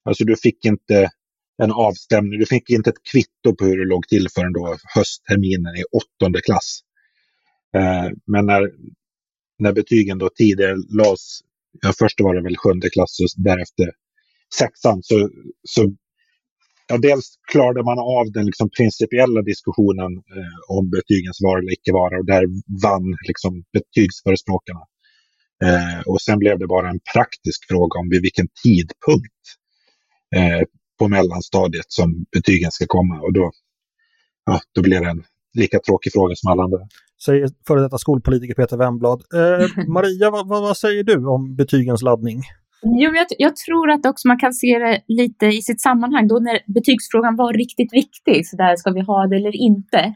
Alltså 0.05 0.25
du 0.25 0.37
fick 0.37 0.65
inte 0.65 1.11
en 1.62 1.73
avstämning, 1.73 2.38
du 2.38 2.47
fick 2.47 2.71
inte 2.71 2.91
ett 2.91 3.03
kvitto 3.12 3.57
på 3.59 3.65
hur 3.65 3.79
det 3.79 3.85
låg 3.85 4.09
till 4.09 4.26
förrän 4.35 4.53
då 4.53 4.76
höstterminen 4.95 5.76
i 5.76 5.85
åttonde 5.93 6.41
klass. 6.41 6.81
Eh, 7.76 8.11
men 8.26 8.47
när, 8.47 8.71
när 9.59 9.73
betygen 9.73 10.19
då 10.19 10.29
tidigare 10.29 10.76
lades, 10.99 11.41
ja, 11.83 11.93
först 11.99 12.21
var 12.21 12.35
det 12.35 12.43
väl 12.43 12.57
sjunde 12.57 12.91
klass 12.91 13.21
och 13.21 13.43
därefter 13.43 13.91
sexan, 14.59 15.03
så, 15.03 15.31
så 15.69 15.97
ja, 16.88 16.99
dels 16.99 17.26
klarade 17.52 17.83
man 17.83 17.99
av 17.99 18.33
den 18.33 18.47
liksom 18.47 18.71
principiella 18.71 19.43
diskussionen 19.43 20.12
eh, 20.37 20.76
om 20.76 20.90
betygens 20.90 21.38
vara 21.43 21.59
eller 21.59 21.73
icke 21.73 21.93
vara 21.93 22.19
och 22.19 22.26
där 22.26 22.45
vann 22.83 23.16
liksom 23.28 23.64
betygsförespråkarna. 23.73 24.81
Eh, 25.64 26.00
och 26.07 26.21
sen 26.21 26.38
blev 26.38 26.59
det 26.59 26.66
bara 26.66 26.90
en 26.90 27.00
praktisk 27.14 27.69
fråga 27.69 27.99
om 28.00 28.09
vid 28.11 28.23
vilken 28.23 28.49
tidpunkt 28.64 29.45
eh, 30.37 30.62
på 30.99 31.09
mellanstadiet 31.09 31.89
som 31.89 32.25
betygen 32.32 32.71
ska 32.71 32.84
komma 32.89 33.21
och 33.21 33.32
då, 33.32 33.50
ja, 34.47 34.61
då 34.75 34.82
blir 34.82 35.00
det 35.00 35.11
en 35.11 35.25
lika 35.54 35.78
tråkig 35.78 36.13
fråga 36.13 36.34
som 36.37 36.52
alla 36.52 36.63
andra. 36.63 36.78
Säger 37.25 37.49
före 37.67 37.80
detta 37.80 37.99
skolpolitiker 37.99 38.54
Peter 38.54 38.76
Wemblad. 38.76 39.23
Eh, 39.34 39.87
Maria, 39.89 40.30
vad, 40.30 40.49
vad, 40.49 40.63
vad 40.63 40.76
säger 40.76 41.04
du 41.04 41.26
om 41.26 41.56
betygens 41.56 42.02
laddning? 42.02 42.43
Jo, 42.82 43.15
jag, 43.15 43.26
jag 43.39 43.56
tror 43.56 43.91
att 43.91 44.06
också 44.06 44.28
man 44.28 44.39
kan 44.39 44.52
se 44.52 44.78
det 44.78 45.00
lite 45.08 45.47
i 45.47 45.62
sitt 45.62 45.80
sammanhang. 45.80 46.28
Då 46.28 46.39
när 46.39 46.58
betygsfrågan 46.67 47.36
var 47.36 47.52
riktigt 47.52 47.93
viktig, 47.93 48.47
så 48.47 48.56
där 48.56 48.76
ska 48.76 48.91
vi 48.91 49.00
ha 49.00 49.26
det 49.26 49.36
eller 49.36 49.56
inte. 49.56 50.15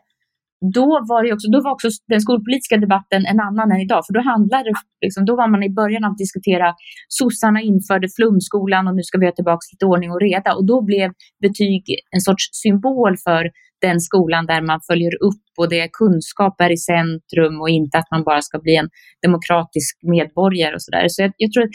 Då 0.75 0.87
var, 1.11 1.25
det 1.25 1.33
också, 1.33 1.49
då 1.51 1.61
var 1.63 1.73
också 1.73 1.89
den 2.09 2.21
skolpolitiska 2.21 2.77
debatten 2.77 3.21
en 3.27 3.41
annan 3.41 3.73
än 3.73 3.81
idag. 3.81 4.03
För 4.07 4.15
då, 4.15 4.21
handlade, 4.33 4.65
det 4.65 5.07
liksom, 5.07 5.25
då 5.25 5.37
var 5.37 5.49
man 5.49 5.63
i 5.63 5.71
början 5.81 6.05
av 6.05 6.11
att 6.11 6.25
diskutera 6.25 6.75
sossarna 7.09 7.61
införde 7.61 8.09
flumskolan 8.17 8.89
och 8.89 8.95
nu 8.97 9.03
ska 9.03 9.19
vi 9.19 9.27
ha 9.27 9.35
tillbaka 9.41 9.65
lite 9.73 9.87
ordning 9.87 10.11
och 10.11 10.21
reda. 10.21 10.51
Och 10.57 10.67
då 10.67 10.77
blev 10.91 11.09
betyg 11.47 11.83
en 12.17 12.21
sorts 12.21 12.45
symbol 12.63 13.13
för 13.27 13.43
den 13.81 14.01
skolan 14.01 14.47
där 14.47 14.63
man 14.63 14.81
följer 14.91 15.15
upp 15.29 15.47
och 15.59 15.69
det 15.71 15.81
är 15.81 15.89
kunskap 16.03 16.61
är 16.61 16.71
i 16.73 16.77
centrum 16.77 17.61
och 17.61 17.71
inte 17.71 17.99
att 17.99 18.11
man 18.11 18.25
bara 18.25 18.43
ska 18.43 18.59
bli 18.59 18.77
en 18.77 18.89
demokratisk 19.27 19.95
medborgare 20.03 20.75
och 20.75 20.83
sådär. 20.83 21.05
Så 21.09 21.23
jag, 21.23 21.33
jag 21.37 21.53
tror 21.53 21.67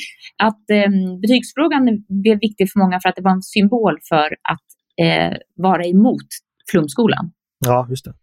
att 0.43 0.63
eh, 0.77 0.91
betygsfrågan 1.21 1.83
blev 2.23 2.37
viktig 2.39 2.71
för 2.71 2.79
många 2.79 2.99
för 3.01 3.09
att 3.09 3.15
det 3.15 3.27
var 3.29 3.35
en 3.39 3.41
symbol 3.55 3.95
för 4.09 4.27
att 4.53 4.67
eh, 5.05 5.33
vara 5.55 5.85
emot 5.85 6.29
flumskolan. 6.71 7.25
Ja, 7.59 7.87
just 7.89 8.05
det. 8.05 8.13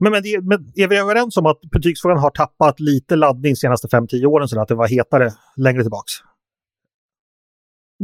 Men, 0.00 0.12
men, 0.12 0.22
men 0.42 0.72
är 0.76 0.88
vi 0.88 0.98
överens 0.98 1.36
om 1.36 1.46
att 1.46 1.60
betygsfrågan 1.60 2.18
har 2.18 2.30
tappat 2.30 2.80
lite 2.80 3.16
laddning 3.16 3.52
de 3.52 3.56
senaste 3.56 3.88
5-10 3.88 4.24
åren 4.24 4.48
så 4.48 4.60
att 4.60 4.68
det 4.68 4.74
var 4.74 4.88
hetare 4.88 5.30
längre 5.56 5.82
tillbaks? 5.82 6.12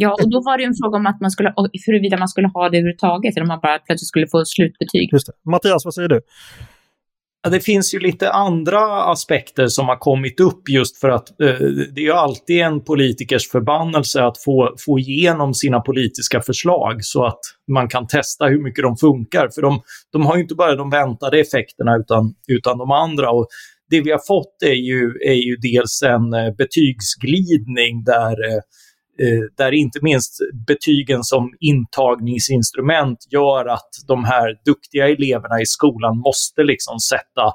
Ja, 0.00 0.16
och 0.22 0.30
då 0.30 0.40
var 0.40 0.58
det 0.58 0.64
en 0.64 0.74
fråga 0.82 0.96
om 0.96 1.06
att 1.06 1.20
man 1.20 1.30
skulle, 1.30 1.54
huruvida 1.86 2.16
man 2.16 2.28
skulle 2.28 2.48
ha 2.48 2.68
det 2.68 2.76
överhuvudtaget 2.78 3.36
eller 3.36 3.44
om 3.44 3.48
man 3.48 3.60
bara 3.62 3.78
plötsligt 3.78 4.08
skulle 4.08 4.26
få 4.26 4.44
slutbetyg. 4.44 5.12
Just 5.12 5.26
det. 5.26 5.32
Mattias, 5.50 5.84
vad 5.84 5.94
säger 5.94 6.08
du? 6.08 6.20
Det 7.50 7.60
finns 7.60 7.94
ju 7.94 7.98
lite 7.98 8.30
andra 8.30 9.02
aspekter 9.02 9.66
som 9.66 9.86
har 9.86 9.96
kommit 9.96 10.40
upp 10.40 10.68
just 10.68 11.00
för 11.00 11.08
att 11.08 11.40
eh, 11.40 11.58
det 11.94 12.00
är 12.00 12.04
ju 12.04 12.12
alltid 12.12 12.60
en 12.60 12.84
politikers 12.84 13.48
förbannelse 13.48 14.24
att 14.24 14.42
få, 14.42 14.74
få 14.86 14.98
igenom 14.98 15.54
sina 15.54 15.80
politiska 15.80 16.40
förslag 16.40 17.04
så 17.04 17.24
att 17.24 17.40
man 17.72 17.88
kan 17.88 18.06
testa 18.06 18.46
hur 18.46 18.62
mycket 18.62 18.82
de 18.82 18.96
funkar. 18.96 19.48
För 19.54 19.62
de, 19.62 19.80
de 20.12 20.26
har 20.26 20.36
ju 20.36 20.42
inte 20.42 20.54
bara 20.54 20.74
de 20.74 20.90
väntade 20.90 21.40
effekterna 21.40 21.96
utan, 21.96 22.34
utan 22.48 22.78
de 22.78 22.90
andra. 22.90 23.30
Och 23.30 23.46
det 23.90 24.00
vi 24.00 24.10
har 24.10 24.26
fått 24.26 24.62
är 24.62 24.80
ju, 24.90 25.12
är 25.24 25.46
ju 25.46 25.56
dels 25.56 26.02
en 26.02 26.32
eh, 26.32 26.54
betygsglidning 26.58 28.04
där 28.04 28.32
eh, 28.48 28.60
Eh, 29.22 29.40
där 29.56 29.72
inte 29.72 29.98
minst 30.02 30.38
betygen 30.66 31.24
som 31.24 31.54
intagningsinstrument 31.60 33.18
gör 33.30 33.66
att 33.66 33.90
de 34.08 34.24
här 34.24 34.56
duktiga 34.64 35.08
eleverna 35.08 35.60
i 35.60 35.66
skolan 35.66 36.18
måste 36.18 36.62
liksom 36.62 36.98
sätta 37.00 37.52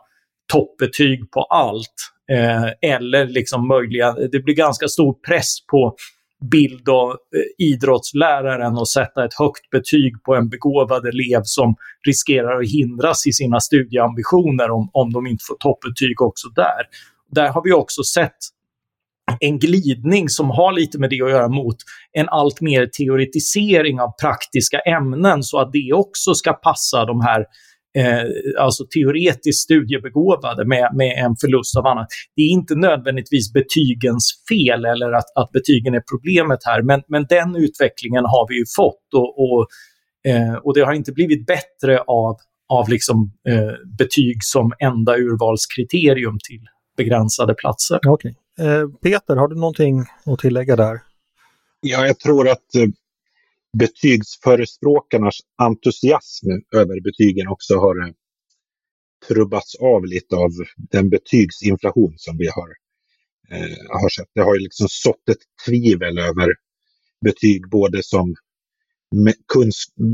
toppbetyg 0.54 1.32
på 1.32 1.42
allt. 1.42 1.94
Eh, 2.32 2.92
eller 2.92 3.26
liksom 3.26 3.68
möjliga, 3.68 4.12
det 4.32 4.40
blir 4.40 4.56
ganska 4.56 4.88
stor 4.88 5.14
press 5.14 5.66
på 5.72 5.96
bild 6.52 6.90
och 6.90 7.12
eh, 7.12 7.66
idrottsläraren 7.66 8.78
att 8.78 8.88
sätta 8.88 9.26
ett 9.26 9.34
högt 9.40 9.70
betyg 9.70 10.24
på 10.24 10.36
en 10.36 10.50
begåvad 10.50 11.06
elev 11.06 11.42
som 11.44 11.76
riskerar 12.08 12.62
att 12.62 12.70
hindras 12.70 13.28
i 13.28 13.34
sina 13.34 13.60
studieambitioner 13.60 14.72
om, 14.72 14.90
om 14.94 15.14
de 15.14 15.28
inte 15.28 15.44
får 15.48 15.56
toppbetyg 15.56 16.22
också 16.22 16.48
där. 16.50 16.84
Där 17.32 17.50
har 17.50 17.64
vi 17.64 17.74
också 17.74 18.04
sett 18.04 18.38
en 19.40 19.60
glidning 19.60 20.30
som 20.30 20.50
har 20.50 20.74
lite 20.74 21.00
med 21.00 21.10
det 21.10 21.22
att 21.22 21.30
göra 21.30 21.50
mot 21.50 21.76
en 22.12 22.30
allt 22.30 22.62
mer 22.62 22.86
teoretisering 22.86 24.00
av 24.00 24.12
praktiska 24.22 24.80
ämnen 24.80 25.44
så 25.44 25.60
att 25.60 25.72
det 25.72 25.94
också 25.94 26.34
ska 26.34 26.54
passa 26.54 27.06
de 27.06 27.22
här 27.22 27.46
eh, 27.98 28.64
alltså 28.64 28.84
teoretiskt 28.94 29.64
studiebegåvade 29.64 30.66
med, 30.66 30.90
med 30.94 31.26
en 31.26 31.36
förlust 31.42 31.78
av 31.78 31.88
annat. 31.88 32.08
Det 32.36 32.42
är 32.42 32.50
inte 32.50 32.76
nödvändigtvis 32.76 33.54
betygens 33.54 34.44
fel 34.50 34.86
eller 34.86 35.12
att, 35.12 35.30
att 35.36 35.52
betygen 35.52 35.94
är 35.94 36.04
problemet 36.12 36.60
här, 36.66 36.82
men, 36.82 37.02
men 37.08 37.26
den 37.30 37.56
utvecklingen 37.56 38.26
har 38.26 38.48
vi 38.50 38.56
ju 38.56 38.66
fått 38.78 39.14
och, 39.14 39.44
och, 39.44 39.68
eh, 40.32 40.54
och 40.54 40.74
det 40.74 40.82
har 40.82 40.94
inte 40.94 41.12
blivit 41.12 41.46
bättre 41.46 42.00
av, 42.00 42.36
av 42.70 42.90
liksom, 42.90 43.32
eh, 43.50 43.74
betyg 43.98 44.38
som 44.44 44.72
enda 44.80 45.18
urvalskriterium 45.18 46.38
till 46.50 46.66
begränsade 46.98 47.54
platser. 47.54 48.00
Okay. 48.08 48.34
Eh, 48.60 48.88
Peter, 49.02 49.36
har 49.36 49.48
du 49.48 49.56
någonting 49.56 50.00
att 50.26 50.40
tillägga 50.40 50.76
där? 50.76 51.02
Ja, 51.82 52.08
jag 52.08 52.20
tror 52.20 52.50
att 52.50 52.76
eh, 52.76 52.88
betygsförespråkarnas 53.78 55.40
entusiasm 55.58 56.48
över 56.76 57.02
betygen 57.02 57.48
också 57.48 57.76
har 57.76 58.08
eh, 58.08 58.14
trubbats 59.28 59.76
av 59.76 60.06
lite 60.06 60.36
av 60.36 60.50
den 60.76 61.10
betygsinflation 61.10 62.14
som 62.18 62.38
vi 62.38 62.48
har, 62.48 62.70
eh, 63.50 63.78
har 63.90 64.10
sett. 64.10 64.30
Det 64.36 64.42
har 64.42 64.56
ju 64.56 64.60
liksom 64.60 64.88
sått 64.90 65.30
ett 65.30 65.44
tvivel 65.66 66.18
över 66.18 66.50
betyg 67.26 67.70
både 67.70 68.04
som 68.04 68.36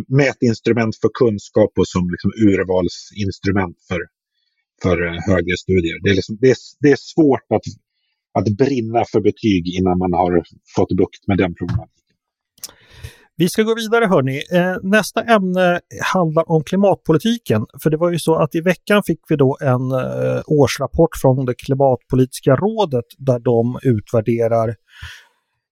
mätinstrument 0.08 0.95
för 1.02 1.10
kunskap 1.13 1.71
och 1.78 1.88
som 1.88 2.10
liksom 2.12 2.32
urvalsinstrument 2.47 3.78
för, 3.88 4.02
för 4.82 4.97
högre 5.32 5.58
studier. 5.58 5.99
Det 6.04 6.10
är, 6.10 6.15
liksom, 6.15 6.38
det 6.41 6.49
är, 6.49 6.58
det 6.80 6.91
är 6.91 6.97
svårt 6.99 7.45
att, 7.49 7.62
att 8.39 8.58
brinna 8.58 9.04
för 9.12 9.21
betyg 9.21 9.63
innan 9.78 9.97
man 9.97 10.13
har 10.13 10.43
fått 10.75 10.91
bukt 10.97 11.28
med 11.28 11.38
den 11.38 11.56
problematiken. 11.56 11.99
Vi 13.41 13.49
ska 13.49 13.63
gå 13.63 13.75
vidare 13.75 14.06
hörni. 14.06 14.41
Eh, 14.52 14.75
nästa 14.84 15.21
ämne 15.23 15.80
handlar 16.13 16.52
om 16.52 16.63
klimatpolitiken. 16.63 17.65
För 17.84 17.89
det 17.89 17.97
var 17.97 18.12
ju 18.12 18.19
så 18.19 18.36
att 18.36 18.56
i 18.56 18.62
veckan 18.62 19.04
fick 19.04 19.19
vi 19.30 19.36
då 19.36 19.58
en 19.62 19.91
eh, 19.91 20.41
årsrapport 20.45 21.10
från 21.21 21.45
det 21.45 21.54
klimatpolitiska 21.54 22.56
rådet 22.56 23.06
där 23.17 23.39
de 23.39 23.80
utvärderar 23.84 24.75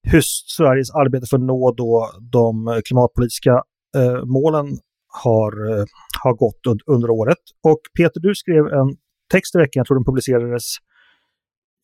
hur 0.04 0.22
Sveriges 0.58 0.92
arbete 0.92 1.28
för 1.30 1.38
att 1.38 1.44
nå 1.44 1.74
då 1.78 2.10
de 2.32 2.82
klimatpolitiska 2.86 3.52
eh, 3.96 4.26
målen 4.26 4.68
har, 5.24 5.52
har 6.24 6.34
gått 6.34 6.62
under 6.86 7.10
året. 7.10 7.44
Och 7.64 7.82
Peter, 7.98 8.20
du 8.20 8.36
skrev 8.36 8.66
en 8.80 8.96
text 9.32 9.56
i 9.56 9.58
veckan, 9.58 9.80
jag 9.80 9.88
tror 9.88 9.98
den 9.98 10.06
publicerades 10.06 10.64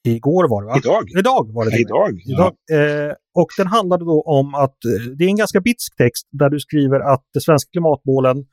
Igår 0.04 0.50
var 0.50 0.62
det 0.62 0.68
va? 0.68 0.78
Idag. 0.78 1.20
Idag 1.20 1.54
var 1.54 1.66
det. 1.66 1.80
Idag. 1.80 2.22
Idag. 2.26 2.54
Ja. 2.68 2.76
Eh, 2.76 3.14
och 3.36 3.48
den 3.58 3.68
handlade 3.68 4.06
då 4.06 4.22
om 4.22 4.56
att 4.56 4.86
eh, 4.86 5.12
det 5.18 5.24
är 5.24 5.30
en 5.30 5.36
ganska 5.36 5.62
bitsk 5.62 5.98
text 5.98 6.28
där 6.32 6.50
du 6.50 6.60
skriver 6.60 7.00
att 7.00 7.24
de 7.34 7.40
svenska 7.40 7.70
klimatmålen 7.72 8.46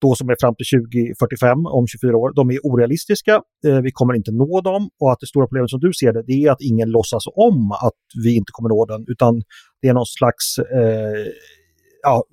då 0.00 0.14
som 0.14 0.28
är 0.30 0.36
fram 0.40 0.54
till 0.54 0.66
2045, 0.66 1.66
om 1.66 1.86
24 1.86 2.16
år, 2.16 2.32
de 2.34 2.50
är 2.50 2.58
orealistiska. 2.62 3.34
Eh, 3.66 3.80
vi 3.80 3.90
kommer 3.92 4.14
inte 4.14 4.32
nå 4.32 4.60
dem 4.60 4.90
och 5.00 5.12
att 5.12 5.20
det 5.20 5.26
stora 5.26 5.46
problemet 5.46 5.70
som 5.70 5.80
du 5.80 5.92
ser 5.92 6.12
det, 6.12 6.22
det 6.22 6.44
är 6.44 6.50
att 6.50 6.60
ingen 6.60 6.90
låtsas 6.90 7.24
om 7.34 7.72
att 7.72 8.02
vi 8.24 8.36
inte 8.36 8.52
kommer 8.52 8.68
nå 8.68 8.86
den, 8.86 9.04
utan 9.08 9.42
det 9.82 9.88
är 9.88 9.94
någon 9.94 10.06
slags 10.06 10.58
eh, 10.58 11.26
ja, 12.02 12.24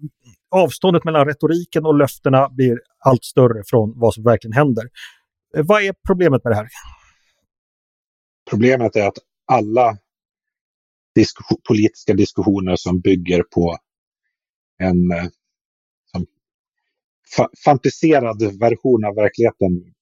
avståndet 0.55 1.03
mellan 1.03 1.25
retoriken 1.25 1.85
och 1.85 1.95
löftena 1.97 2.49
blir 2.49 2.77
allt 3.05 3.23
större 3.23 3.63
från 3.69 3.93
vad 3.95 4.13
som 4.13 4.23
verkligen 4.23 4.53
händer. 4.53 4.83
Eh, 5.57 5.63
vad 5.65 5.83
är 5.83 5.93
problemet 6.07 6.43
med 6.43 6.51
det 6.53 6.57
här? 6.57 6.67
Problemet 8.51 8.95
är 8.95 9.07
att 9.07 9.17
alla 9.47 9.97
diskussion, 11.15 11.57
politiska 11.67 12.13
diskussioner 12.13 12.75
som 12.75 12.99
bygger 12.99 13.43
på 13.43 13.77
en 14.83 15.11
eh, 15.11 15.25
fa 17.35 17.49
fantiserad 17.65 18.59
version 18.59 19.05
av 19.05 19.15
verkligheten, 19.15 19.93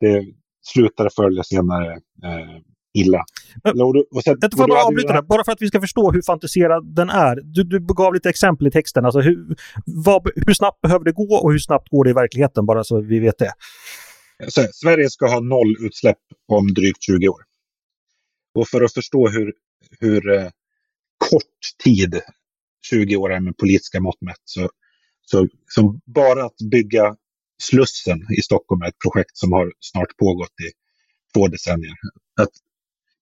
det 0.00 0.24
slutar 0.62 1.08
förr 1.16 1.26
eller 1.26 1.42
senare 1.42 1.92
eh, 2.24 2.58
illa. 2.94 3.24
Men, 3.64 3.80
och 4.10 4.22
sen, 4.24 4.38
jag 4.40 4.56
får 4.56 4.68
bara 4.68 4.84
avbryta 4.84 5.12
där, 5.12 5.22
bara 5.22 5.44
för 5.44 5.52
att 5.52 5.62
vi 5.62 5.68
ska 5.68 5.80
förstå 5.80 6.12
hur 6.12 6.22
fantiserad 6.22 6.94
den 6.94 7.10
är. 7.10 7.40
Du, 7.42 7.64
du 7.64 7.94
gav 7.94 8.14
lite 8.14 8.28
exempel 8.28 8.66
i 8.66 8.70
texten. 8.70 9.04
Alltså 9.04 9.20
hur, 9.20 9.56
vad, 9.86 10.30
hur 10.46 10.54
snabbt 10.54 10.80
behöver 10.80 11.04
det 11.04 11.12
gå 11.12 11.34
och 11.34 11.52
hur 11.52 11.58
snabbt 11.58 11.88
går 11.88 12.04
det 12.04 12.10
i 12.10 12.12
verkligheten? 12.12 12.66
Bara 12.66 12.84
så 12.84 13.00
vi 13.00 13.18
vet 13.18 13.38
det. 13.38 13.52
Så, 14.48 14.66
Sverige 14.72 15.10
ska 15.10 15.26
ha 15.26 15.40
noll 15.40 15.76
utsläpp 15.86 16.18
om 16.48 16.66
drygt 16.74 17.02
20 17.02 17.28
år. 17.28 17.42
Och 18.54 18.68
för 18.68 18.82
att 18.82 18.94
förstå 18.94 19.28
hur, 19.28 19.52
hur 20.00 20.32
eh, 20.32 20.48
kort 21.30 21.82
tid 21.84 22.20
20 22.90 23.16
år 23.16 23.32
är 23.32 23.40
med 23.40 23.56
politiska 23.56 24.00
mått 24.00 24.20
mätt 24.20 24.42
så, 24.44 24.70
så 25.22 25.48
så 25.68 26.00
bara 26.06 26.44
att 26.44 26.56
bygga 26.70 27.16
Slussen 27.62 28.18
i 28.38 28.42
Stockholm 28.42 28.82
är 28.82 28.88
ett 28.88 28.98
projekt 29.04 29.36
som 29.36 29.52
har 29.52 29.72
snart 29.80 30.16
pågått 30.16 30.60
i 30.60 30.70
två 31.34 31.48
decennier. 31.48 31.94
Att 32.40 32.50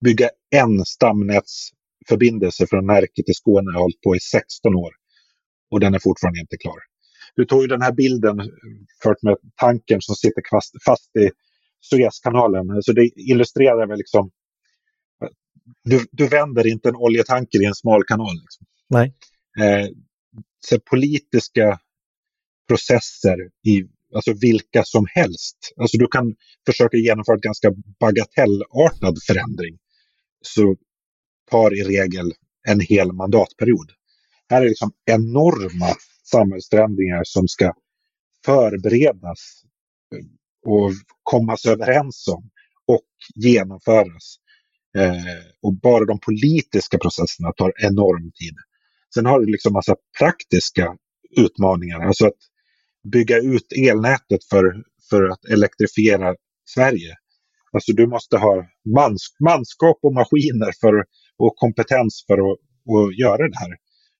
bygga 0.04 0.28
en 0.50 0.84
stamnätsförbindelse 0.84 2.66
från 2.66 2.86
Närke 2.86 3.22
till 3.26 3.34
Skåne 3.34 3.72
har 3.72 3.80
hållit 3.80 4.00
på 4.00 4.16
i 4.16 4.20
16 4.20 4.74
år 4.74 4.92
och 5.70 5.80
den 5.80 5.94
är 5.94 5.98
fortfarande 5.98 6.40
inte 6.40 6.56
klar. 6.56 6.78
Du 7.36 7.44
tog 7.44 7.62
ju 7.62 7.68
den 7.68 7.82
här 7.82 7.92
bilden 7.92 8.36
fört 9.02 9.22
med 9.22 9.36
tanken 9.56 10.00
som 10.00 10.14
sitter 10.14 10.42
fast 10.84 11.16
i 11.16 11.30
Suezkanalen. 11.80 12.82
så 12.82 12.92
det 12.92 13.10
illustrerar 13.16 13.86
väl 13.86 13.98
liksom 13.98 14.30
du, 15.84 16.06
du 16.12 16.28
vänder 16.28 16.66
inte 16.66 16.88
en 16.88 16.96
oljetanker 16.96 17.62
i 17.62 17.64
en 17.64 17.74
smal 17.74 18.04
kanal. 18.04 18.34
Liksom. 18.34 18.66
Nej. 18.88 19.14
Eh, 19.60 19.88
så 20.60 20.80
politiska 20.80 21.80
processer 22.68 23.36
i 23.66 23.84
alltså 24.14 24.32
vilka 24.40 24.84
som 24.84 25.06
helst. 25.14 25.72
Alltså 25.76 25.98
du 25.98 26.06
kan 26.06 26.34
försöka 26.66 26.96
genomföra 26.96 27.34
en 27.34 27.40
ganska 27.40 27.72
bagatellartad 28.00 29.14
förändring. 29.26 29.78
Så 30.42 30.76
tar 31.50 31.78
i 31.78 31.84
regel 31.84 32.32
en 32.68 32.80
hel 32.80 33.12
mandatperiod. 33.12 33.92
Här 34.48 34.62
är 34.62 34.68
liksom 34.68 34.92
enorma 35.04 35.94
samhällsförändringar 36.30 37.24
som 37.24 37.48
ska 37.48 37.72
förberedas 38.44 39.62
och 40.66 40.92
kommas 41.22 41.66
överens 41.66 42.28
om 42.28 42.50
och 42.86 43.06
genomföras 43.34 44.36
Eh, 44.98 45.42
och 45.62 45.74
bara 45.74 46.04
de 46.04 46.20
politiska 46.20 46.98
processerna 46.98 47.52
tar 47.52 47.72
enorm 47.76 48.32
tid. 48.40 48.54
Sen 49.14 49.26
har 49.26 49.40
du 49.40 49.46
liksom 49.46 49.72
massa 49.72 49.96
praktiska 50.18 50.96
utmaningar. 51.36 52.00
Alltså 52.00 52.26
att 52.26 52.40
bygga 53.12 53.38
ut 53.38 53.66
elnätet 53.88 54.44
för, 54.50 54.82
för 55.10 55.28
att 55.28 55.44
elektrifiera 55.44 56.34
Sverige. 56.74 57.16
Alltså 57.72 57.92
du 57.92 58.06
måste 58.06 58.36
ha 58.36 58.66
mans, 58.94 59.36
manskap 59.40 59.98
och 60.02 60.14
maskiner 60.14 60.72
för, 60.80 60.94
och 61.38 61.56
kompetens 61.56 62.24
för 62.26 62.34
att, 62.34 62.58
att 62.94 63.18
göra 63.18 63.48
det 63.48 63.58
här. 63.58 63.76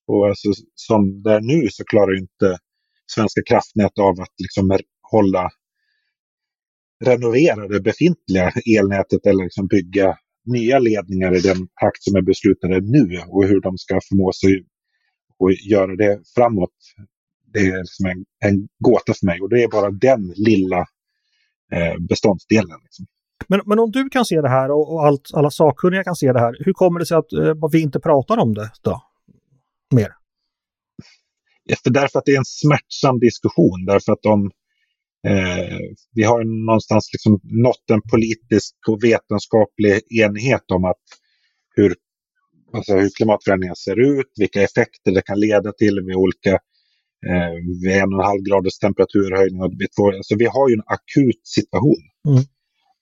Och 0.06 0.28
alltså, 0.28 0.48
som 0.74 1.22
det 1.22 1.33
är 1.33 1.40
nu 1.40 1.68
så 1.70 1.85
klarar 1.85 2.18
inte 2.18 2.59
Svenska 3.06 3.42
kraftnät 3.46 3.98
av 3.98 4.20
att 4.20 4.35
liksom 4.38 4.78
hålla 5.11 5.50
renovera 7.04 7.68
det 7.68 7.80
befintliga 7.80 8.52
elnätet 8.78 9.26
eller 9.26 9.44
liksom 9.44 9.66
bygga 9.66 10.18
nya 10.51 10.79
ledningar 10.79 11.37
i 11.37 11.41
den 11.41 11.69
takt 11.81 12.03
som 12.03 12.17
är 12.17 12.23
beslutade 12.23 12.81
nu 12.81 13.21
och 13.29 13.45
hur 13.45 13.61
de 13.61 13.79
ska 13.79 14.01
förmå 14.09 14.33
sig 14.33 14.65
att 15.45 15.71
göra 15.71 15.97
det 15.97 16.21
framåt. 16.35 16.77
Det 17.53 17.59
är 17.59 17.79
liksom 17.79 18.07
en, 18.07 18.51
en 18.51 18.69
gåta 18.79 19.15
för 19.15 19.27
mig 19.27 19.41
och 19.41 19.49
det 19.49 19.63
är 19.63 19.69
bara 19.69 19.91
den 19.91 20.33
lilla 20.37 20.79
eh, 21.73 21.95
beståndsdelen. 22.09 22.79
Liksom. 22.83 23.07
Men, 23.49 23.61
men 23.67 23.79
om 23.79 23.91
du 23.91 24.09
kan 24.09 24.25
se 24.25 24.41
det 24.41 24.49
här 24.49 24.71
och, 24.71 24.93
och 24.93 25.07
allt, 25.07 25.31
alla 25.35 25.51
sakkunniga 25.51 26.05
kan 26.05 26.17
se 26.17 26.33
det 26.33 26.41
här, 26.41 26.57
hur 26.61 26.73
kommer 26.73 27.01
det 27.01 27.07
sig 27.07 27.17
att 27.17 27.33
eh, 27.33 27.55
vi 27.73 27.81
inte 27.81 28.01
pratar 28.01 28.39
om 28.39 28.55
det 28.55 28.71
då? 28.83 29.03
Mer? 29.95 30.13
För 31.83 31.91
därför 31.91 32.19
att 32.19 32.25
det 32.25 32.33
är 32.33 32.39
en 32.39 32.45
smärtsam 32.45 33.19
diskussion. 33.19 33.85
Därför 33.87 34.13
att 34.13 34.23
de, 34.23 34.51
Eh, 35.28 35.78
vi 36.14 36.22
har 36.24 36.66
någonstans 36.66 37.11
liksom 37.12 37.40
nått 37.42 37.90
en 37.90 38.02
politisk 38.11 38.74
och 38.88 39.04
vetenskaplig 39.04 40.02
enighet 40.22 40.70
om 40.70 40.85
att 40.85 41.02
hur, 41.76 41.94
alltså 42.74 42.94
hur 42.94 43.11
klimatförändringar 43.16 43.74
ser 43.74 44.00
ut, 44.00 44.33
vilka 44.37 44.62
effekter 44.62 45.12
det 45.12 45.22
kan 45.22 45.40
leda 45.40 45.72
till 45.72 46.04
med 46.04 46.16
olika 46.16 46.50
eh, 47.26 47.54
vid 47.83 47.92
en 47.92 48.14
och 48.14 48.20
en 48.20 48.26
halv 48.26 48.42
graders 48.42 48.78
temperaturhöjning. 48.78 49.62
Och 49.62 49.72
två, 49.96 50.06
alltså 50.06 50.37
vi 50.38 50.46
har 50.46 50.68
ju 50.68 50.74
en 50.74 50.85
akut 50.87 51.40
situation. 51.44 52.02
Mm. 52.28 52.42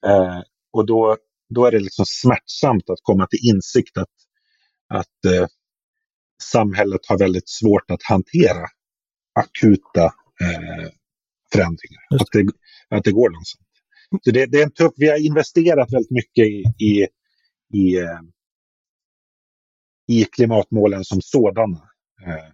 Eh, 0.07 0.43
och 0.73 0.87
då, 0.87 1.17
då 1.55 1.67
är 1.67 1.71
det 1.71 1.81
liksom 1.81 2.05
smärtsamt 2.09 2.91
att 2.91 2.99
komma 3.03 3.27
till 3.27 3.51
insikt 3.55 3.99
att, 3.99 4.15
att 4.95 5.25
eh, 5.35 5.47
samhället 6.43 7.01
har 7.09 7.19
väldigt 7.19 7.49
svårt 7.49 7.91
att 7.91 8.03
hantera 8.03 8.67
akuta 9.35 10.05
eh, 10.41 10.89
förändringar. 11.53 12.03
Att 12.21 12.29
det, 12.33 12.47
att 12.97 13.05
det 13.05 13.13
går 13.13 13.31
långsamt. 13.31 13.65
Så 14.25 14.31
det, 14.31 14.47
det, 14.47 14.61
är 14.61 14.65
en 14.65 14.73
tuff, 14.73 14.93
vi 14.97 15.09
har 15.09 15.27
investerat 15.27 15.93
väldigt 15.93 16.11
mycket 16.11 16.47
i, 16.47 16.65
i, 16.79 17.07
i, 17.75 17.99
eh, 17.99 18.21
i 20.09 20.25
klimatmålen 20.25 21.05
som 21.05 21.21
sådana. 21.23 21.79
Eh, 22.27 22.49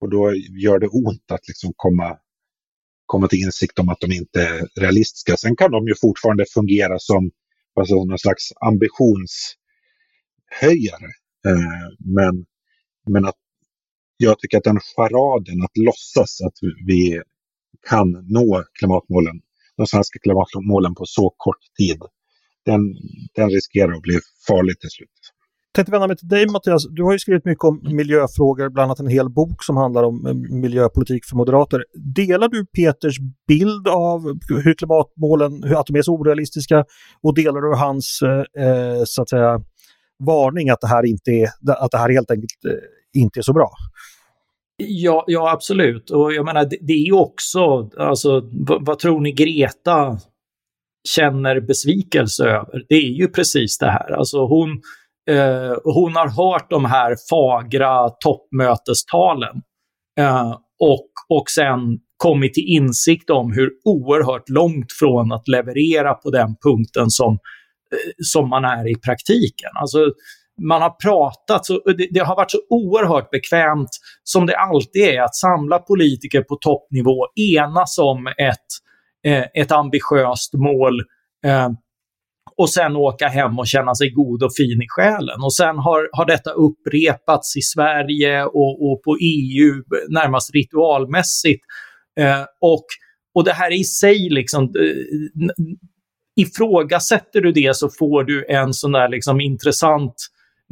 och 0.00 0.10
då 0.10 0.34
gör 0.34 0.78
det 0.78 0.88
ont 0.88 1.30
att 1.32 1.48
liksom 1.48 1.72
komma, 1.76 2.18
komma 3.06 3.28
till 3.28 3.38
insikt 3.38 3.78
om 3.78 3.88
att 3.88 4.00
de 4.00 4.12
inte 4.12 4.42
är 4.42 4.80
realistiska. 4.80 5.36
Sen 5.36 5.56
kan 5.56 5.70
de 5.70 5.86
ju 5.86 5.94
fortfarande 6.00 6.44
fungera 6.54 6.98
som 6.98 7.30
alltså, 7.80 7.94
någon 7.94 8.18
slags 8.18 8.52
ambitionshöjare. 8.60 11.10
Eh, 11.46 11.88
men, 11.98 12.44
men 13.06 13.24
att 13.24 13.38
jag 14.16 14.38
tycker 14.38 14.58
att 14.58 14.64
den 14.64 14.80
charaden 14.80 15.62
att 15.62 15.76
låtsas 15.76 16.40
att 16.40 16.58
vi 16.86 17.22
kan 17.90 18.08
nå 18.28 18.62
klimatmålen, 18.78 19.36
de 19.76 19.86
svenska 19.86 20.18
klimatmålen 20.18 20.94
på 20.94 21.04
så 21.06 21.34
kort 21.36 21.62
tid, 21.78 22.00
den, 22.66 22.80
den 23.34 23.50
riskerar 23.50 23.92
att 23.92 24.02
bli 24.02 24.18
farlig 24.48 24.80
till 24.80 24.90
slut. 24.90 25.08
tänkte 25.74 25.92
vända 25.92 26.06
mig 26.06 26.16
till 26.16 26.28
dig 26.28 26.46
Mattias. 26.48 26.86
Du 26.90 27.02
har 27.02 27.12
ju 27.12 27.18
skrivit 27.18 27.44
mycket 27.44 27.64
om 27.64 27.80
miljöfrågor, 27.82 28.68
bland 28.68 28.84
annat 28.84 29.00
en 29.00 29.06
hel 29.06 29.30
bok 29.30 29.64
som 29.64 29.76
handlar 29.76 30.02
om 30.02 30.26
eh, 30.26 30.34
miljöpolitik 30.34 31.24
för 31.24 31.36
moderater. 31.36 31.84
Delar 32.14 32.48
du 32.48 32.66
Peters 32.66 33.16
bild 33.48 33.88
av 33.88 34.20
hur 34.64 34.74
klimatmålen, 34.74 35.62
hur 35.62 35.80
att 35.80 35.86
de 35.86 35.98
är 35.98 36.02
så 36.02 36.12
orealistiska 36.12 36.84
och 37.22 37.34
delar 37.34 37.60
du 37.60 37.76
hans 37.76 38.20
eh, 38.22 38.64
eh 38.64 39.02
så 39.04 39.22
att 39.22 39.28
säga 39.28 39.60
varning 40.24 40.70
att 40.70 40.80
det 40.80 40.88
här 40.88 41.06
inte 41.06 41.30
är, 41.30 41.48
att 41.84 41.90
det 41.90 41.98
här 41.98 42.10
helt 42.10 42.30
enkelt 42.30 42.64
eh, 42.64 43.20
inte 43.20 43.40
är 43.40 43.42
så 43.42 43.52
bra? 43.52 43.70
Ja, 44.88 45.24
ja, 45.26 45.50
absolut. 45.52 46.10
Och 46.10 46.32
jag 46.32 46.44
menar, 46.44 46.64
det, 46.64 46.78
det 46.80 46.92
är 46.92 47.06
ju 47.06 47.12
också, 47.12 47.90
alltså, 47.98 48.50
vad, 48.52 48.86
vad, 48.86 48.98
tror 48.98 49.20
ni 49.20 49.32
Greta 49.32 50.18
känner 51.08 51.60
besvikelse 51.60 52.44
över? 52.44 52.84
Det 52.88 52.94
är 52.94 53.12
ju 53.12 53.28
precis 53.28 53.78
det 53.78 53.90
här. 53.90 54.12
Alltså 54.12 54.46
hon, 54.46 54.70
eh, 55.30 55.76
hon 55.84 56.16
har 56.16 56.28
hört 56.28 56.70
de 56.70 56.84
här 56.84 57.16
fagra 57.30 58.08
toppmötestalen 58.08 59.62
eh, 60.18 60.50
och, 60.80 61.10
och 61.28 61.50
sen 61.50 61.98
kommit 62.16 62.54
till 62.54 62.66
insikt 62.66 63.30
om 63.30 63.52
hur 63.52 63.70
oerhört 63.84 64.48
långt 64.48 64.92
från 65.00 65.32
att 65.32 65.48
leverera 65.48 66.14
på 66.14 66.30
den 66.30 66.56
punkten 66.62 67.10
som, 67.10 67.32
eh, 67.32 68.12
som 68.18 68.48
man 68.48 68.64
är 68.64 68.90
i 68.90 68.94
praktiken. 68.94 69.70
Alltså, 69.80 69.98
man 70.60 70.82
har 70.82 70.90
pratat, 70.90 71.66
så, 71.66 71.80
det, 71.84 72.08
det, 72.10 72.20
har 72.20 72.36
varit 72.36 72.50
så 72.50 72.58
oerhört 72.70 73.30
bekvämt 73.30 73.90
som 74.24 74.46
det 74.46 74.56
alltid 74.56 75.02
är 75.02 75.22
att 75.22 75.34
samla 75.34 75.78
politiker 75.78 76.42
på 76.42 76.56
toppnivå, 76.56 77.26
enas 77.54 77.98
om 77.98 78.26
ett, 78.26 78.68
eh, 79.26 79.44
ett 79.54 79.72
ambitiöst 79.72 80.54
mål 80.54 81.00
eh, 81.46 81.68
och 82.56 82.70
sen 82.70 82.96
åka 82.96 83.28
hem 83.28 83.58
och 83.58 83.66
känna 83.66 83.94
sig 83.94 84.10
god 84.10 84.42
och 84.42 84.54
fin 84.56 84.82
i 84.82 84.86
själen. 84.88 85.42
Och 85.42 85.54
sen 85.54 85.78
har, 85.78 86.08
har 86.12 86.26
detta 86.26 86.50
upprepats 86.50 87.56
i 87.56 87.62
Sverige 87.62 88.44
och, 88.44 88.90
och 88.90 89.02
på 89.02 89.16
EU 89.20 89.82
närmast 90.08 90.54
ritualmässigt. 90.54 91.64
Eh, 92.20 92.42
och, 92.60 92.84
och 93.34 93.44
det 93.44 93.52
här 93.52 93.72
i 93.72 93.84
sig, 93.84 94.28
liksom, 94.30 94.62
eh, 94.62 95.66
ifrågasätter 96.36 97.40
du 97.40 97.52
det 97.52 97.76
så 97.76 97.88
får 97.98 98.24
du 98.24 98.46
en 98.48 98.74
sån 98.74 98.92
där 98.92 99.08
liksom 99.08 99.40
intressant 99.40 100.14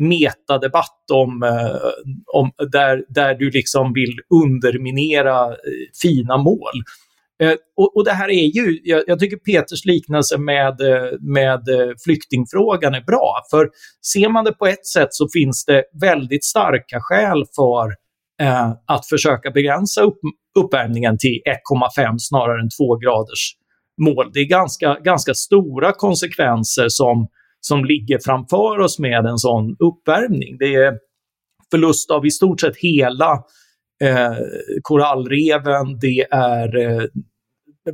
metadebatt 0.01 1.11
om, 1.13 1.43
eh, 1.43 1.91
om 2.33 2.51
där, 2.73 3.05
där 3.09 3.35
du 3.35 3.51
liksom 3.51 3.93
vill 3.93 4.17
underminera 4.45 5.47
eh, 5.47 5.55
fina 6.03 6.37
mål. 6.37 6.83
Eh, 7.43 7.55
och, 7.77 7.97
och, 7.97 8.05
det 8.05 8.13
här 8.13 8.31
är 8.31 8.47
ju, 8.47 8.81
jag, 8.83 9.03
jag, 9.07 9.19
tycker 9.19 9.37
Peters 9.37 9.85
liknelse 9.85 10.39
med, 10.39 10.81
eh, 10.81 11.19
med 11.21 11.69
eh, 11.69 11.95
flyktingfrågan 12.05 12.95
är 12.95 13.01
bra. 13.01 13.43
För 13.51 13.69
ser 14.13 14.29
man 14.29 14.45
det 14.45 14.53
på 14.53 14.67
ett 14.67 14.87
sätt 14.87 15.09
så 15.11 15.29
finns 15.33 15.65
det 15.65 15.85
väldigt 16.01 16.45
starka 16.45 16.99
skäl 17.01 17.45
för 17.57 17.87
eh, 18.43 18.71
att 18.87 19.07
försöka 19.07 19.51
begränsa 19.51 20.03
upp, 20.03 20.19
uppvärmningen 20.59 21.19
till 21.19 21.41
1,5 21.99 22.15
snarare 22.19 22.61
än 22.61 22.69
2 22.79 22.97
graders 22.97 23.55
mål. 24.01 24.31
Det 24.33 24.41
är 24.41 24.49
ganska, 24.49 24.95
ganska 25.05 25.35
stora 25.35 25.93
konsekvenser 25.93 26.87
som 26.89 27.29
som 27.61 27.85
ligger 27.85 28.19
framför 28.25 28.81
oss 28.81 28.99
med 28.99 29.27
en 29.27 29.39
sån 29.39 29.77
uppvärmning. 29.79 30.57
Det 30.59 30.75
är 30.75 30.99
förlust 31.71 32.11
av 32.11 32.27
i 32.27 32.31
stort 32.31 32.61
sett 32.61 32.77
hela 32.77 33.33
eh, 34.05 34.37
korallreven, 34.83 35.99
det 36.01 36.27
är 36.31 36.77
eh, 36.77 37.05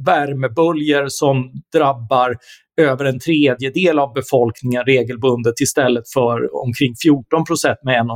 värmeböljor 0.07 1.07
som 1.09 1.53
drabbar 1.73 2.37
över 2.81 3.05
en 3.05 3.19
tredjedel 3.19 3.99
av 3.99 4.13
befolkningen 4.13 4.85
regelbundet 4.85 5.61
istället 5.61 6.13
för 6.15 6.65
omkring 6.67 6.95
14 7.03 7.45
procent, 7.45 7.79
med 7.83 8.01
en, 8.01 8.09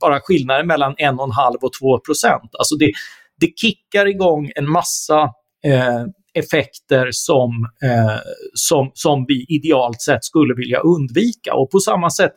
bara 0.00 0.20
skillnaden 0.20 0.66
mellan 0.66 0.94
1,5 0.94 1.56
och 1.62 1.72
2 1.80 1.98
procent. 2.06 2.50
Alltså 2.58 2.76
det, 2.76 2.92
det 3.40 3.52
kickar 3.56 4.06
igång 4.06 4.50
en 4.54 4.70
massa 4.70 5.22
eh, 5.64 6.04
effekter 6.40 7.08
som, 7.10 7.50
eh, 7.82 8.18
som, 8.54 8.90
som 8.94 9.24
vi 9.28 9.46
idealt 9.48 10.02
sett 10.02 10.24
skulle 10.24 10.54
vilja 10.54 10.78
undvika. 10.78 11.54
Och 11.54 11.70
på 11.70 11.78
samma 11.78 12.10
sätt, 12.10 12.32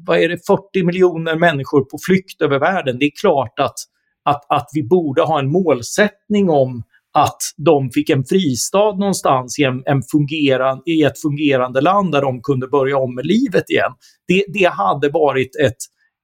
vad 0.00 0.18
är 0.18 0.28
det, 0.28 0.46
40 0.46 0.84
miljoner 0.84 1.36
människor 1.36 1.84
på 1.84 1.98
flykt 2.06 2.42
över 2.42 2.58
världen. 2.58 2.98
Det 2.98 3.04
är 3.04 3.20
klart 3.20 3.58
att, 3.58 3.76
att, 4.24 4.46
att 4.48 4.68
vi 4.72 4.82
borde 4.82 5.22
ha 5.22 5.38
en 5.38 5.52
målsättning 5.52 6.50
om 6.50 6.82
att 7.12 7.42
de 7.56 7.90
fick 7.90 8.10
en 8.10 8.24
fristad 8.24 8.92
någonstans 8.92 9.58
i, 9.58 9.64
en, 9.64 9.82
en 9.86 10.02
fungeran, 10.02 10.82
i 10.86 11.02
ett 11.02 11.20
fungerande 11.20 11.80
land 11.80 12.12
där 12.12 12.22
de 12.22 12.42
kunde 12.42 12.66
börja 12.68 12.98
om 12.98 13.14
med 13.14 13.26
livet 13.26 13.70
igen. 13.70 13.92
Det, 14.28 14.44
det 14.48 14.64
hade 14.64 15.08
varit 15.08 15.56
ett, 15.56 15.76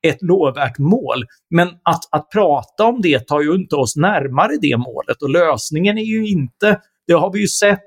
ett 0.09 0.23
lovvärt 0.23 0.79
mål. 0.79 1.25
Men 1.51 1.69
att, 1.69 2.03
att 2.11 2.31
prata 2.31 2.85
om 2.85 3.01
det 3.03 3.27
tar 3.27 3.41
ju 3.41 3.55
inte 3.55 3.77
oss 3.77 3.97
närmare 3.97 4.53
det 4.61 4.77
målet 4.77 5.23
och 5.23 5.31
lösningen 5.31 5.99
är 5.99 6.05
ju 6.05 6.27
inte, 6.29 6.81
det 7.07 7.13
har 7.13 7.33
vi 7.33 7.41
ju 7.41 7.49
sett, 7.49 7.85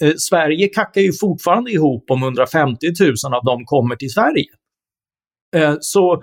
eh, 0.00 0.12
Sverige 0.18 0.68
kackar 0.68 1.00
ju 1.00 1.12
fortfarande 1.12 1.70
ihop 1.70 2.10
om 2.10 2.22
150 2.22 2.86
000 3.24 3.34
av 3.34 3.44
dem 3.44 3.64
kommer 3.64 3.96
till 3.96 4.10
Sverige. 4.10 4.50
Eh, 5.56 5.76
så, 5.80 6.22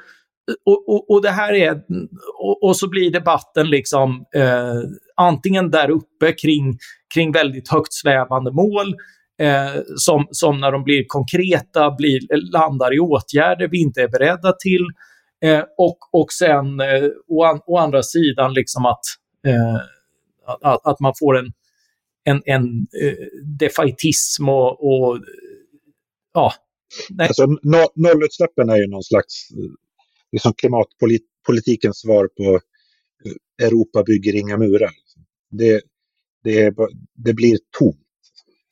och, 0.65 0.89
och, 0.89 1.11
och, 1.11 1.21
det 1.21 1.29
här 1.29 1.53
är, 1.53 1.81
och, 2.39 2.63
och, 2.63 2.77
så 2.77 2.89
blir 2.89 3.11
debatten 3.11 3.69
liksom 3.69 4.25
eh, 4.35 4.75
antingen 5.15 5.71
där 5.71 5.89
uppe 5.89 6.31
kring, 6.31 6.77
kring 7.13 7.31
väldigt 7.31 7.69
högt 7.69 7.93
svävande 7.93 8.51
mål 8.51 8.95
eh, 9.37 9.81
som, 9.95 10.27
som 10.31 10.59
när 10.59 10.71
de 10.71 10.83
blir 10.83 11.05
konkreta 11.07 11.91
blir, 11.91 12.51
landar 12.51 12.95
i 12.95 12.99
åtgärder 12.99 13.67
vi 13.67 13.81
inte 13.81 14.01
är 14.01 14.07
beredda 14.07 14.51
till. 14.51 14.85
Eh, 15.41 15.63
och, 15.77 15.97
och 16.11 16.31
sen 16.31 16.79
eh, 16.79 17.09
å, 17.27 17.43
an, 17.43 17.61
å 17.65 17.77
andra 17.77 18.03
sidan 18.03 18.53
liksom 18.53 18.85
att, 18.85 19.03
eh, 19.47 19.75
att, 20.61 20.87
att, 20.87 20.99
man 20.99 21.13
får 21.19 21.37
en, 21.37 21.51
en, 22.23 22.41
en 22.45 22.87
eh, 23.01 23.13
defaitism 23.59 24.49
och, 24.49 24.87
och 24.87 25.19
ja. 26.33 26.53
Nej. 27.09 27.27
Alltså, 27.27 27.45
no, 27.45 27.87
nollutsläppen 27.95 28.69
är 28.69 28.77
ju 28.77 28.87
någon 28.87 29.03
slags 29.03 29.51
eh, 29.51 29.71
liksom 30.31 30.53
klimatpolitikens 30.53 31.99
svar 31.99 32.29
på 32.37 32.59
eh, 33.25 33.65
Europa 33.67 34.03
bygger 34.03 34.35
inga 34.35 34.57
murar. 34.57 34.91
Det, 35.51 35.81
det, 36.43 36.75
det 37.15 37.33
blir 37.33 37.57
tomt. 37.79 38.06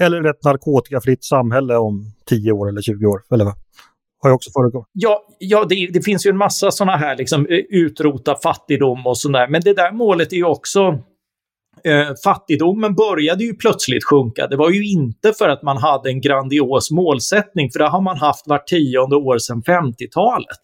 Eller 0.02 0.30
ett 0.30 0.44
narkotikafritt 0.44 1.24
samhälle 1.24 1.76
om 1.76 2.12
10 2.30 2.52
år 2.52 2.70
eller 2.70 2.82
20 2.82 3.06
år. 3.06 3.22
Eller 3.32 3.46
vad? 3.46 3.54
Har 4.22 4.30
ju 4.30 4.34
också 4.34 4.50
förekommit. 4.52 4.88
Ja, 4.92 5.28
ja 5.40 5.66
det, 5.70 5.90
det, 5.94 6.02
finns 6.02 6.26
ju 6.26 6.30
en 6.30 6.38
massa 6.38 6.72
sådana 6.72 6.98
här 6.98 7.18
liksom, 7.18 7.46
eh, 7.46 7.58
utrota 7.70 8.36
fattigdom 8.44 9.08
och 9.08 9.18
sådär. 9.18 9.48
Men 9.48 9.62
det 9.62 9.74
där 9.74 9.92
målet 9.92 10.34
är 10.34 10.38
ju 10.38 10.46
också 10.46 11.00
Eh, 11.84 12.14
fattigdomen 12.24 12.96
började 12.96 13.44
ju 13.44 13.54
plötsligt 13.54 14.04
sjunka. 14.04 14.48
Det 14.48 14.56
var 14.56 14.70
ju 14.70 14.92
inte 14.92 15.34
för 15.34 15.50
att 15.50 15.64
man 15.64 15.78
hade 15.78 16.10
en 16.10 16.22
grandios 16.22 16.92
målsättning, 16.92 17.72
för 17.72 17.80
det 17.80 17.88
har 17.88 18.02
man 18.02 18.18
haft 18.18 18.48
vart 18.48 18.68
tionde 18.68 19.16
år 19.16 19.38
sedan 19.38 19.64
50-talet. 19.64 20.60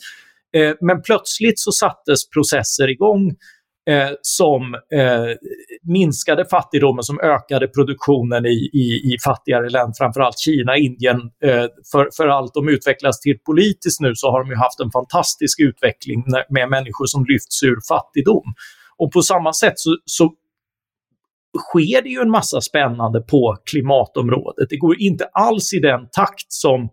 Eh, 0.56 0.76
men 0.82 1.02
plötsligt 1.02 1.60
så 1.60 1.72
sattes 1.72 2.30
processer 2.30 2.90
igång 2.90 3.28
eh, 3.90 4.10
som 4.22 4.74
eh, 4.74 5.36
minskade 5.84 6.46
fattigdomen, 6.46 7.04
som 7.04 7.20
ökade 7.20 7.68
produktionen 7.68 8.46
i, 8.46 8.70
i, 8.74 9.14
i 9.14 9.18
fattigare 9.26 9.70
länder, 9.70 9.94
framförallt 9.98 10.40
Kina, 10.40 10.78
Indien. 10.78 11.20
Eh, 11.44 11.66
för, 11.92 12.10
för 12.18 12.28
allt 12.28 12.54
de 12.54 12.70
utvecklas 12.70 13.20
till 13.20 13.40
politiskt 13.40 14.02
nu 14.02 14.12
så 14.16 14.32
har 14.32 14.44
de 14.44 14.50
ju 14.50 14.56
haft 14.56 14.80
en 14.80 14.92
fantastisk 14.92 15.60
utveckling 15.60 16.24
med 16.50 16.70
människor 16.70 17.06
som 17.06 17.26
lyfts 17.26 17.64
ur 17.64 17.78
fattigdom. 17.88 18.54
Och 18.98 19.12
på 19.12 19.22
samma 19.22 19.54
sätt 19.54 19.74
så, 19.76 19.98
så 20.06 20.34
sker 21.60 22.02
det 22.02 22.10
ju 22.10 22.20
en 22.20 22.32
massa 22.32 22.62
spännande 22.62 23.22
på 23.22 23.58
klimatområdet. 23.66 24.70
Det 24.70 24.78
går 24.78 25.02
inte 25.02 25.26
alls 25.26 25.74
i 25.74 25.80
den 25.80 26.08
takt 26.12 26.48
som 26.48 26.90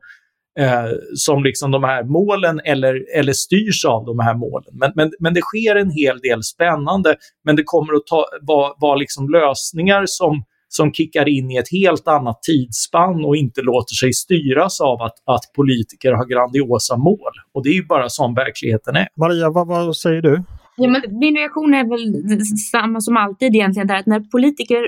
eh, 0.58 0.90
som 1.14 1.44
liksom 1.44 1.70
de 1.70 1.84
här 1.84 2.04
målen 2.04 2.60
eller, 2.64 3.18
eller 3.18 3.32
styrs 3.32 3.84
av 3.84 4.04
de 4.04 4.18
här 4.18 4.34
målen. 4.34 4.72
Men, 4.72 4.92
men, 4.94 5.12
men 5.20 5.34
det 5.34 5.40
sker 5.40 5.76
en 5.76 5.90
hel 5.90 6.18
del 6.18 6.42
spännande, 6.42 7.16
men 7.44 7.56
det 7.56 7.62
kommer 7.64 7.94
att 7.94 8.28
vara 8.42 8.72
var 8.78 8.96
liksom 8.96 9.28
lösningar 9.28 10.04
som, 10.06 10.44
som 10.68 10.92
kickar 10.92 11.28
in 11.28 11.50
i 11.50 11.56
ett 11.56 11.70
helt 11.70 12.08
annat 12.08 12.42
tidsspann 12.42 13.24
och 13.24 13.36
inte 13.36 13.62
låter 13.62 13.94
sig 13.94 14.12
styras 14.12 14.80
av 14.80 15.02
att, 15.02 15.14
att 15.24 15.52
politiker 15.56 16.12
har 16.12 16.26
grandiosa 16.26 16.96
mål. 16.96 17.32
Och 17.54 17.64
det 17.64 17.68
är 17.68 17.74
ju 17.74 17.86
bara 17.86 18.08
som 18.08 18.34
verkligheten 18.34 18.96
är. 18.96 19.08
Maria, 19.16 19.50
vad, 19.50 19.66
vad 19.66 19.96
säger 19.96 20.22
du? 20.22 20.42
Ja, 20.76 20.88
men 20.88 21.02
min 21.18 21.36
reaktion 21.36 21.74
är 21.74 21.84
väl 21.84 22.40
samma 22.72 23.00
som 23.00 23.16
alltid 23.16 23.54
egentligen, 23.54 23.88
där 23.88 23.96
att 23.96 24.06
när 24.06 24.20
politiker 24.20 24.82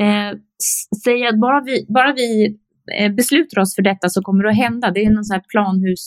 eh, 0.00 0.38
säger 1.04 1.28
att 1.28 1.40
bara 1.40 1.60
vi, 1.60 1.86
bara 1.88 2.12
vi 2.12 2.56
Eh, 2.98 3.12
beslutar 3.12 3.60
oss 3.60 3.74
för 3.74 3.82
detta 3.82 4.08
så 4.08 4.22
kommer 4.22 4.44
det 4.44 4.50
att 4.50 4.56
hända. 4.56 4.90
Det 4.90 5.04
är 5.04 5.10
någon 5.10 5.24
sån 5.24 5.34
här 5.34 5.44
planhus 5.52 6.04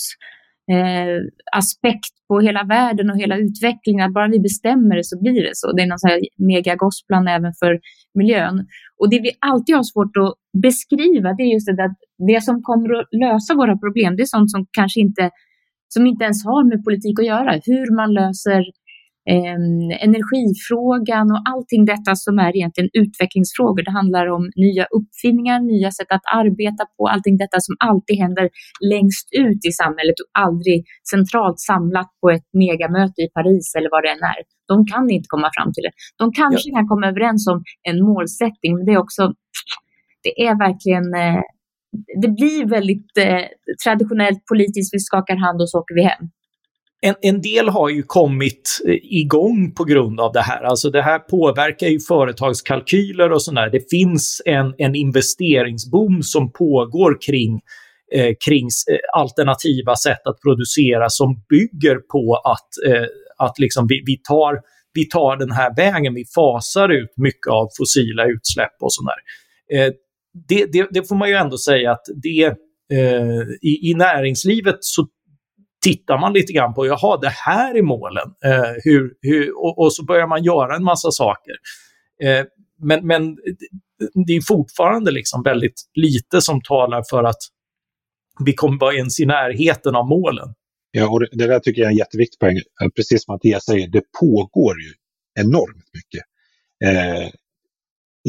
eh, 0.71 1.17
aspekt 1.51 2.13
på 2.27 2.39
hela 2.39 2.63
världen 2.63 3.09
och 3.09 3.17
hela 3.17 3.37
utvecklingen. 3.37 4.05
Att 4.05 4.13
bara 4.13 4.27
vi 4.27 4.39
bestämmer 4.39 4.95
det 4.95 5.03
så 5.03 5.21
blir 5.21 5.43
det 5.43 5.51
så. 5.53 5.71
Det 5.71 5.81
är 5.81 5.87
någon 5.87 5.99
sån 5.99 6.09
här 6.09 6.21
megagosplan 6.37 7.27
även 7.27 7.53
för 7.61 7.79
miljön. 8.19 8.67
Och 8.99 9.09
det 9.09 9.19
vi 9.19 9.31
alltid 9.39 9.75
har 9.75 9.83
svårt 9.83 10.17
att 10.17 10.33
beskriva, 10.61 11.33
det 11.33 11.43
är 11.43 11.53
just 11.53 11.67
det 11.67 11.83
att 11.83 11.97
det 12.27 12.43
som 12.43 12.61
kommer 12.63 12.99
att 12.99 13.07
lösa 13.11 13.55
våra 13.55 13.77
problem, 13.77 14.15
det 14.15 14.23
är 14.23 14.35
sånt 14.37 14.51
som 14.51 14.65
kanske 14.71 14.99
inte 14.99 15.29
som 15.93 16.07
inte 16.07 16.23
ens 16.23 16.45
har 16.45 16.63
med 16.69 16.83
politik 16.87 17.19
att 17.19 17.25
göra. 17.33 17.51
Hur 17.65 17.95
man 17.95 18.13
löser 18.13 18.59
eh, 18.59 18.82
energifrågan 20.07 21.31
och 21.31 21.41
allting 21.51 21.85
detta 21.85 22.15
som 22.15 22.39
är 22.39 22.55
egentligen 22.57 22.89
utvecklingsfrågor. 22.93 23.83
Det 23.83 23.91
handlar 23.91 24.25
om 24.37 24.43
nya 24.55 24.85
uppfinningar, 24.97 25.59
nya 25.73 25.91
sätt 25.91 26.11
att 26.17 26.25
arbeta 26.41 26.83
på, 26.95 27.07
allting 27.13 27.37
detta 27.37 27.57
som 27.67 27.75
alltid 27.89 28.15
händer 28.23 28.49
längst 28.93 29.27
ut 29.45 29.61
i 29.69 29.71
samhället 29.81 30.17
och 30.21 30.31
aldrig 30.47 30.79
centralt 31.13 31.59
samlat 31.59 32.09
på 32.21 32.29
ett 32.35 32.47
megamöte 32.63 33.19
i 33.25 33.29
Paris 33.37 33.67
eller 33.77 33.89
vad 33.93 34.03
det 34.03 34.11
än 34.15 34.23
är. 34.33 34.39
De 34.71 34.75
kan 34.91 35.09
inte 35.09 35.27
komma 35.33 35.49
fram 35.57 35.69
till 35.73 35.83
det. 35.87 35.93
De 36.21 36.25
kanske 36.41 36.69
ja. 36.69 36.75
kan 36.75 36.87
komma 36.91 37.05
överens 37.11 37.41
om 37.51 37.57
en 37.89 37.97
målsättning, 38.09 38.71
men 38.75 38.85
det 38.85 38.93
är 38.97 39.01
också, 39.05 39.23
det 40.25 40.33
är 40.47 40.53
verkligen 40.67 41.07
eh, 41.23 41.43
det 42.21 42.29
blir 42.39 42.65
väldigt 42.77 43.11
eh, 43.17 43.45
traditionellt 43.83 44.41
politiskt, 44.51 44.93
vi 44.95 44.99
skakar 44.99 45.35
hand 45.45 45.61
och 45.61 45.69
så 45.69 45.79
åker 45.79 45.95
vi 45.95 46.03
hem 46.11 46.25
en, 47.05 47.15
en 47.21 47.41
del 47.41 47.69
har 47.69 47.89
ju 47.89 48.03
kommit 48.03 48.79
eh, 48.87 48.93
igång 48.93 49.73
på 49.73 49.83
grund 49.83 50.19
av 50.19 50.31
det 50.33 50.41
här. 50.41 50.63
Alltså 50.63 50.89
det 50.89 51.01
här 51.01 51.19
påverkar 51.19 51.87
ju 51.87 51.99
företagskalkyler 51.99 53.31
och 53.31 53.43
sådär. 53.43 53.69
Det 53.69 53.89
finns 53.89 54.41
en, 54.45 54.73
en 54.77 54.95
investeringsboom 54.95 56.23
som 56.23 56.51
pågår 56.51 57.21
kring, 57.21 57.61
eh, 58.13 58.35
kring 58.45 58.65
eh, 58.65 59.19
alternativa 59.19 59.95
sätt 59.95 60.27
att 60.27 60.41
producera 60.41 61.09
som 61.09 61.43
bygger 61.49 61.95
på 61.95 62.41
att, 62.43 62.93
eh, 62.93 63.07
att 63.37 63.59
liksom 63.59 63.87
vi, 63.87 64.03
vi, 64.05 64.17
tar, 64.17 64.59
vi 64.93 65.05
tar 65.05 65.37
den 65.37 65.51
här 65.51 65.75
vägen, 65.75 66.13
vi 66.13 66.25
fasar 66.35 66.89
ut 66.89 67.13
mycket 67.17 67.51
av 67.51 67.67
fossila 67.77 68.25
utsläpp 68.25 68.75
och 68.81 68.93
sådär. 68.93 69.19
Eh, 69.73 69.93
det, 70.47 70.65
det, 70.71 70.87
det, 70.91 71.07
får 71.07 71.15
man 71.15 71.29
ju 71.29 71.35
ändå 71.35 71.57
säga 71.57 71.91
att 71.91 72.05
det, 72.23 72.45
eh, 72.97 73.41
i, 73.61 73.89
i 73.89 73.93
näringslivet 73.93 74.77
så 74.79 75.07
tittar 75.83 76.17
man 76.17 76.33
lite 76.33 76.53
grann 76.53 76.73
på, 76.73 76.85
jaha, 76.87 77.17
det 77.17 77.29
här 77.29 77.75
är 77.75 77.81
målen. 77.81 78.27
Eh, 78.45 78.73
hur, 78.83 79.13
hur, 79.21 79.57
och, 79.57 79.79
och, 79.79 79.93
så 79.93 80.05
börjar 80.05 80.27
man 80.27 80.43
göra 80.43 80.75
en 80.75 80.83
massa 80.83 81.11
saker. 81.11 81.53
Eh, 82.23 82.45
men, 82.81 83.07
men 83.07 83.37
det 84.25 84.33
är 84.33 84.41
fortfarande 84.41 85.11
liksom 85.11 85.43
väldigt 85.43 85.81
lite 85.93 86.41
som 86.41 86.61
talar 86.61 87.03
för 87.09 87.23
att 87.23 87.41
vi 88.45 88.53
kommer 88.53 88.79
vara 88.79 88.93
ens 88.93 89.19
i 89.19 89.25
närheten 89.25 89.95
av 89.95 90.07
målen. 90.07 90.53
Ja, 90.91 91.09
och 91.09 91.19
det, 91.19 91.47
där 91.47 91.59
tycker 91.59 91.81
jag 91.81 91.87
är 91.87 91.91
en 91.91 91.97
jätteviktig 91.97 92.39
poäng. 92.39 92.57
Eh, 92.57 92.89
precis 92.95 93.25
som 93.25 93.33
Mattias 93.33 93.65
säger, 93.65 93.87
det 93.87 94.01
pågår 94.19 94.81
ju 94.81 94.93
enormt 95.39 95.85
mycket. 95.93 96.23
Eh, 96.85 97.29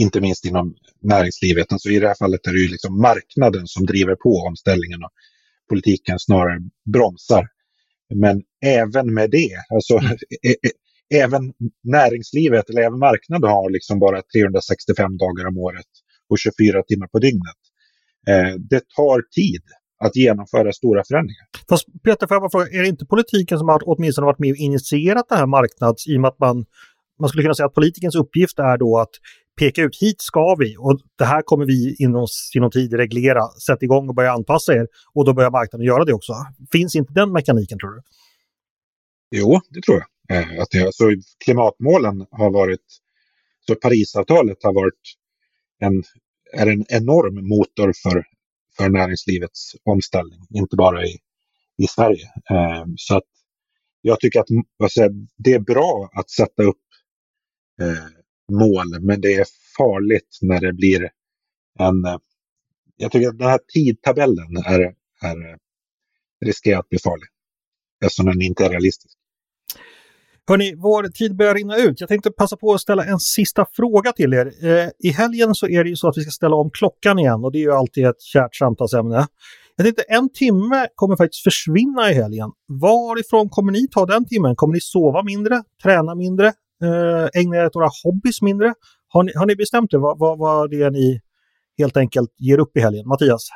inte 0.01 0.21
minst 0.21 0.45
inom 0.45 0.75
näringslivet. 1.03 1.73
Alltså 1.73 1.89
I 1.89 1.99
det 1.99 2.09
här 2.09 2.15
fallet 2.19 2.47
är 2.47 2.53
det 2.53 2.59
ju 2.59 2.69
liksom 2.69 3.01
marknaden 3.01 3.67
som 3.67 3.87
driver 3.87 4.15
på 4.15 4.31
omställningen 4.49 5.05
och 5.05 5.11
politiken 5.69 6.19
snarare 6.19 6.61
bromsar. 6.93 7.49
Men 8.15 8.43
även 8.65 9.15
med 9.15 9.31
det, 9.31 9.51
alltså 9.75 9.95
mm. 9.99 10.17
även 11.25 11.53
näringslivet 11.83 12.71
eller 12.71 12.83
även 12.83 12.99
marknaden 12.99 13.51
har 13.51 13.71
liksom 13.71 13.99
bara 13.99 14.23
365 14.23 15.17
dagar 15.17 15.47
om 15.49 15.59
året 15.59 15.91
och 16.31 16.39
24 16.39 16.83
timmar 16.83 17.07
på 17.07 17.19
dygnet. 17.19 17.61
Eh, 18.29 18.55
det 18.59 18.83
tar 18.97 19.23
tid 19.35 19.63
att 20.05 20.17
genomföra 20.17 20.73
stora 20.73 21.05
förändringar. 21.05 21.47
Fast 21.69 21.87
Peter, 22.05 22.27
får 22.27 22.35
jag 22.35 22.43
bara 22.43 22.51
fråga, 22.51 22.67
är 22.67 22.83
det 22.83 22.89
inte 22.89 23.07
politiken 23.07 23.59
som 23.59 23.69
har 23.69 23.83
åtminstone 23.85 24.25
varit 24.25 24.39
med 24.39 24.51
och 24.51 24.57
initierat 24.57 25.29
det 25.29 25.37
här 25.37 25.47
marknads 25.47 26.07
i 26.09 26.17
och 26.17 26.21
med 26.21 26.29
att 26.29 26.39
man, 26.39 26.65
man 27.21 27.29
skulle 27.29 27.43
kunna 27.43 27.55
säga 27.55 27.67
att 27.67 27.75
politikens 27.75 28.15
uppgift 28.15 28.59
är 28.59 28.79
då 28.79 28.99
att 28.99 29.15
peka 29.57 29.83
ut 29.83 30.03
hit 30.03 30.21
ska 30.21 30.57
vi 30.59 30.77
och 30.79 31.01
det 31.19 31.25
här 31.25 31.43
kommer 31.43 31.65
vi 31.65 31.97
inom 31.99 32.27
sinom 32.29 32.71
tid 32.71 32.93
reglera. 32.93 33.49
Sätt 33.67 33.83
igång 33.83 34.09
och 34.09 34.15
börja 34.15 34.33
anpassa 34.33 34.73
er 34.73 34.87
och 35.15 35.25
då 35.25 35.35
börjar 35.35 35.51
marknaden 35.51 35.87
göra 35.87 36.05
det 36.05 36.13
också. 36.13 36.33
Finns 36.73 36.95
inte 36.95 37.13
den 37.13 37.33
mekaniken 37.33 37.79
tror 37.79 37.91
du? 37.91 38.03
Jo, 39.31 39.61
det 39.71 39.81
tror 39.81 39.99
jag. 39.99 40.39
Eh, 40.39 40.63
att 40.63 40.69
det, 40.71 40.87
alltså, 40.87 41.05
klimatmålen 41.45 42.27
har 42.31 42.51
varit, 42.51 42.85
så 43.67 43.75
Parisavtalet 43.75 44.63
har 44.63 44.75
varit 44.75 45.01
en, 45.79 46.03
är 46.53 46.67
en 46.67 46.85
enorm 46.89 47.49
motor 47.49 47.93
för, 48.03 48.25
för 48.77 48.89
näringslivets 48.89 49.73
omställning, 49.85 50.41
inte 50.55 50.77
bara 50.77 51.05
i, 51.05 51.19
i 51.83 51.87
Sverige. 51.89 52.27
Eh, 52.51 52.85
så 52.97 53.17
att 53.17 53.25
jag 54.01 54.21
tycker 54.21 54.41
att 54.41 54.47
alltså, 54.83 55.09
det 55.37 55.53
är 55.53 55.61
bra 55.61 56.11
att 56.13 56.31
sätta 56.31 56.63
upp 56.63 56.85
eh, 57.83 58.24
mål, 58.53 59.01
men 59.01 59.21
det 59.21 59.35
är 59.35 59.47
farligt 59.77 60.39
när 60.43 60.61
det 60.61 60.73
blir 60.73 61.11
en... 61.79 62.05
Eh, 62.05 62.19
jag 62.97 63.13
tycker 63.13 63.29
att 63.29 63.39
den 63.39 63.49
här 63.49 63.61
tidtabellen 63.73 64.57
är, 64.67 64.81
är 65.23 65.51
eh, 65.51 65.57
riskerar 66.45 66.79
att 66.79 66.89
bli 66.89 66.99
farlig 66.99 67.29
eftersom 68.05 68.27
den 68.27 68.43
inte 68.43 68.65
är 68.65 68.71
realistisk. 68.71 69.19
Hörni, 70.49 70.75
vår 70.75 71.03
tid 71.09 71.37
börjar 71.37 71.55
rinna 71.55 71.77
ut. 71.77 72.01
Jag 72.01 72.09
tänkte 72.09 72.31
passa 72.31 72.57
på 72.57 72.75
att 72.75 72.81
ställa 72.81 73.05
en 73.05 73.19
sista 73.19 73.67
fråga 73.73 74.13
till 74.13 74.35
er. 74.35 74.47
Eh, 74.47 74.89
I 74.99 75.11
helgen 75.11 75.55
så 75.55 75.69
är 75.69 75.85
det 75.85 75.91
ju 75.91 75.97
så 75.97 76.09
att 76.09 76.17
vi 76.17 76.23
ska 76.23 76.31
ställa 76.31 76.57
om 76.57 76.71
klockan 76.71 77.19
igen 77.19 77.45
och 77.45 77.53
det 77.53 77.59
är 77.59 77.63
ju 77.63 77.73
alltid 77.73 78.07
ett 78.07 78.23
kärt 78.23 78.55
samtalsämne. 78.55 79.27
Jag 79.77 79.87
tänkte 79.87 80.03
en 80.03 80.33
timme 80.33 80.89
kommer 80.95 81.17
faktiskt 81.17 81.43
försvinna 81.43 82.11
i 82.11 82.15
helgen. 82.15 82.51
Varifrån 82.69 83.49
kommer 83.49 83.73
ni 83.73 83.89
ta 83.89 84.07
den 84.07 84.29
timmen? 84.29 84.57
Kommer 84.57 84.75
ni 84.75 84.81
sova 84.81 85.23
mindre, 85.23 85.63
träna 85.83 86.15
mindre, 86.15 86.53
eh, 86.83 87.41
ägna 87.41 87.57
er 87.57 87.67
åt 87.67 87.75
några 87.75 87.91
hobbys 88.05 88.43
mindre? 88.43 88.75
Har 89.09 89.23
ni, 89.23 89.33
har 89.35 89.47
ni 89.47 89.57
bestämt 89.57 89.95
er 89.95 89.99
vad, 89.99 90.19
vad, 90.19 90.39
vad 90.39 90.71
det 90.71 90.83
är 90.83 90.91
ni 90.91 91.21
helt 91.79 91.97
enkelt 91.97 92.31
ger 92.39 92.59
upp 92.59 92.77
i 92.77 92.81
helgen? 92.81 93.09
Mattias? 93.09 93.49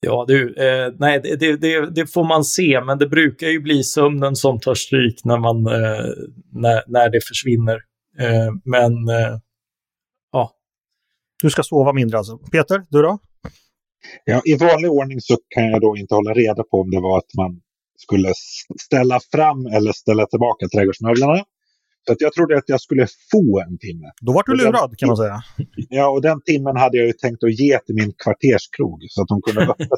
Ja 0.00 0.24
du, 0.28 0.54
eh, 0.54 0.92
nej 0.98 1.20
det, 1.22 1.56
det, 1.56 1.90
det, 1.94 2.06
får 2.06 2.24
man 2.24 2.44
se, 2.44 2.80
men 2.86 2.98
det 2.98 3.06
brukar 3.06 3.46
ju 3.46 3.60
bli 3.60 3.82
sömnen 3.82 4.36
som 4.36 4.60
tar 4.60 4.74
stryk 4.74 5.24
när, 5.24 5.38
man, 5.38 5.66
eh, 5.66 6.04
när, 6.52 6.82
när 6.86 7.10
det 7.10 7.20
försvinner. 7.28 7.74
Eh, 8.18 8.52
men 8.64 8.92
eh, 9.08 9.38
ja. 10.32 10.50
Du 11.42 11.50
ska 11.50 11.62
sova 11.62 11.92
mindre 11.92 12.18
alltså. 12.18 12.38
Peter, 12.38 12.82
du 12.90 13.02
då? 13.02 13.18
Ja, 14.24 14.42
I 14.44 14.56
vanlig 14.56 14.90
ordning 14.90 15.20
så 15.20 15.36
kan 15.48 15.64
jag 15.64 15.80
då 15.80 15.96
inte 15.96 16.14
hålla 16.14 16.32
reda 16.32 16.62
på 16.62 16.80
om 16.80 16.90
det 16.90 17.00
var 17.00 17.18
att 17.18 17.34
man 17.36 17.60
skulle 17.96 18.32
ställa 18.80 19.20
fram 19.32 19.66
eller 19.66 19.92
ställa 19.92 20.26
tillbaka 20.26 20.68
trädgårdsmöblerna. 20.68 21.44
Så 22.06 22.12
att 22.12 22.20
jag 22.20 22.32
trodde 22.32 22.58
att 22.58 22.68
jag 22.68 22.80
skulle 22.80 23.06
få 23.32 23.60
en 23.68 23.78
timme. 23.78 24.08
Då 24.20 24.32
var 24.32 24.42
du 24.46 24.54
lurad 24.56 24.98
kan 24.98 25.06
man 25.06 25.16
säga. 25.16 25.42
Ja, 25.88 26.08
och 26.08 26.22
den 26.22 26.42
timmen 26.42 26.76
hade 26.76 26.96
jag 26.96 27.06
ju 27.06 27.12
tänkt 27.12 27.44
att 27.44 27.58
ge 27.60 27.78
till 27.78 27.94
min 27.94 28.12
kvarterskrog 28.24 28.98
så 29.08 29.22
att 29.22 29.28
de 29.28 29.42
kunde 29.42 29.60
öppet, 29.62 29.88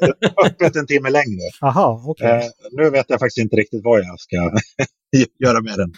öppet 0.45 0.75
en 0.75 0.87
timme 0.87 1.09
längre. 1.09 1.45
Aha, 1.61 2.03
okay. 2.07 2.37
Eh, 2.37 2.43
nu 2.71 2.89
vet 2.89 3.05
jag 3.09 3.19
faktiskt 3.19 3.37
inte 3.37 3.55
riktigt 3.55 3.83
vad 3.83 3.99
jag 3.99 4.19
ska 4.19 4.35
göra 5.45 5.61
med 5.61 5.77
den. 5.77 5.91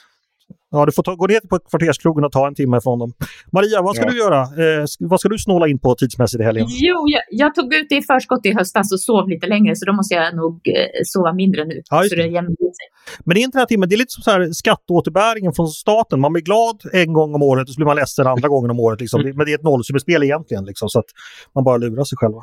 Ja, 0.71 0.85
du 0.85 0.91
får 0.91 1.03
ta, 1.03 1.15
gå 1.15 1.27
ner 1.27 1.39
på 1.49 1.59
kvarterskrogen 1.59 2.23
och 2.25 2.31
ta 2.31 2.47
en 2.47 2.55
timme 2.55 2.81
från 2.81 2.99
dem. 2.99 3.13
Maria, 3.51 3.81
vad 3.81 3.95
ska 3.95 4.05
ja. 4.05 4.11
du 4.11 4.17
göra? 4.17 4.41
Eh, 4.41 4.85
vad 4.99 5.19
ska 5.19 5.29
du 5.29 5.37
snåla 5.37 5.67
in 5.67 5.79
på 5.79 5.95
tidsmässigt 5.95 6.41
i 6.41 6.43
helgen? 6.43 6.65
Jo, 6.69 6.97
jag, 7.07 7.21
jag, 7.29 7.55
tog 7.55 7.73
ut 7.73 7.85
det 7.89 7.95
i 7.95 8.01
förskott 8.01 8.45
i 8.45 8.53
höstas 8.53 8.91
och 8.91 9.01
sov 9.01 9.29
lite 9.29 9.47
längre, 9.47 9.75
så 9.75 9.85
då 9.85 9.93
måste 9.93 10.15
jag 10.15 10.35
nog 10.35 10.53
eh, 10.67 11.01
sova 11.05 11.33
mindre 11.33 11.65
nu. 11.65 11.81
Ja, 11.89 12.03
så 12.03 12.15
det 12.15 12.21
sig. 12.21 12.87
Men 13.25 13.35
det 13.35 13.41
är 13.41 13.43
inte 13.43 13.57
den 13.57 13.61
här 13.61 13.65
timmen, 13.65 13.89
det 13.89 13.95
är 13.95 13.97
lite 13.97 14.11
som 14.11 14.23
så 14.23 14.31
här 14.31 14.51
skatteåterbäringen 14.51 15.53
från 15.53 15.67
staten. 15.67 16.19
Man 16.19 16.33
blir 16.33 16.43
glad 16.43 16.81
en 16.93 17.13
gång 17.13 17.35
om 17.35 17.41
året 17.41 17.67
och 17.67 17.73
så 17.73 17.79
blir 17.79 17.85
man 17.85 17.95
ledsen 17.95 18.27
andra 18.27 18.47
gången 18.47 18.71
om 18.71 18.79
året. 18.79 19.01
Liksom. 19.01 19.21
Mm. 19.21 19.35
Men 19.37 19.45
det 19.45 19.51
är 19.51 19.55
ett 19.55 19.63
nollsummespel 19.63 20.23
egentligen, 20.23 20.65
liksom, 20.65 20.89
så 20.89 20.99
att 20.99 21.09
man 21.55 21.63
bara 21.63 21.77
lurar 21.77 22.03
sig 22.03 22.17
själva. 22.17 22.41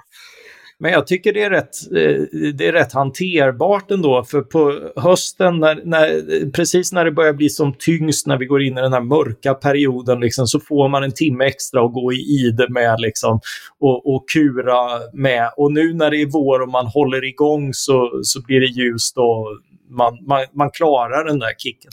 Men 0.81 0.93
jag 0.93 1.07
tycker 1.07 1.33
det 1.33 1.43
är 1.43 1.51
rätt, 1.51 1.93
eh, 1.97 2.53
det 2.55 2.67
är 2.67 2.73
rätt 2.73 2.93
hanterbart 2.93 3.91
ändå. 3.91 4.25
För 4.25 4.43
på 4.43 4.91
hösten, 4.97 5.59
när, 5.59 5.83
när, 5.85 6.51
precis 6.51 6.93
när 6.93 7.05
det 7.05 7.13
börjar 7.13 7.33
bli 7.33 7.49
som 7.51 7.75
tyngst, 7.79 8.27
när 8.27 8.39
vi 8.39 8.47
går 8.47 8.63
in 8.63 8.79
i 8.79 8.81
den 8.81 8.93
här 8.93 9.01
mörka 9.01 9.55
perioden, 9.55 10.21
liksom, 10.21 10.47
så 10.47 10.61
får 10.61 10.89
man 10.89 11.05
en 11.05 11.13
timme 11.13 11.45
extra 11.45 11.85
att 11.85 11.93
gå 11.93 12.13
i 12.13 12.17
ide 12.17 12.67
med 12.69 13.01
liksom, 13.01 13.41
och, 13.81 14.15
och 14.15 14.25
kura 14.35 15.01
med. 15.13 15.51
Och 15.57 15.73
nu 15.73 15.95
när 15.95 16.11
det 16.11 16.23
är 16.23 16.27
vår 16.27 16.61
och 16.61 16.69
man 16.69 16.87
håller 16.87 17.25
igång 17.25 17.75
så, 17.75 18.21
så 18.23 18.43
blir 18.43 18.61
det 18.61 18.67
ljust 18.67 19.19
och 19.19 19.47
man, 19.91 20.19
man, 20.27 20.47
man 20.53 20.71
klarar 20.71 21.25
den 21.25 21.39
där 21.39 21.55
kicken. 21.59 21.91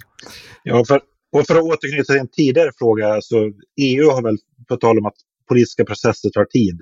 Ja, 0.64 0.86
för, 0.88 1.02
och 1.32 1.48
för 1.48 1.56
att 1.56 1.64
återknyta 1.64 2.14
till 2.14 2.22
en 2.22 2.28
tidigare 2.28 2.72
fråga, 2.78 3.22
så 3.22 3.52
EU 3.82 4.10
har 4.10 4.22
väl, 4.24 4.38
på 4.68 4.78
tal 4.78 4.98
om 4.98 5.06
att 5.06 5.16
politiska 5.48 5.86
processer 5.86 6.30
tar 6.30 6.46
tid, 6.46 6.82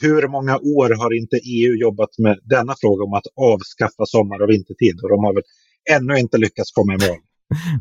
hur 0.00 0.28
många 0.28 0.56
år 0.56 0.94
har 1.02 1.16
inte 1.20 1.36
EU 1.36 1.74
jobbat 1.74 2.18
med 2.18 2.38
denna 2.42 2.74
fråga 2.80 3.04
om 3.04 3.12
att 3.14 3.26
avskaffa 3.36 4.06
sommar 4.06 4.42
och 4.42 4.50
vintertid? 4.50 5.00
Och 5.02 5.08
de 5.08 5.24
har 5.24 5.34
väl 5.34 5.42
ännu 5.90 6.18
inte 6.18 6.38
lyckats 6.38 6.72
komma 6.72 6.92
i 6.94 7.08
mål. 7.08 7.18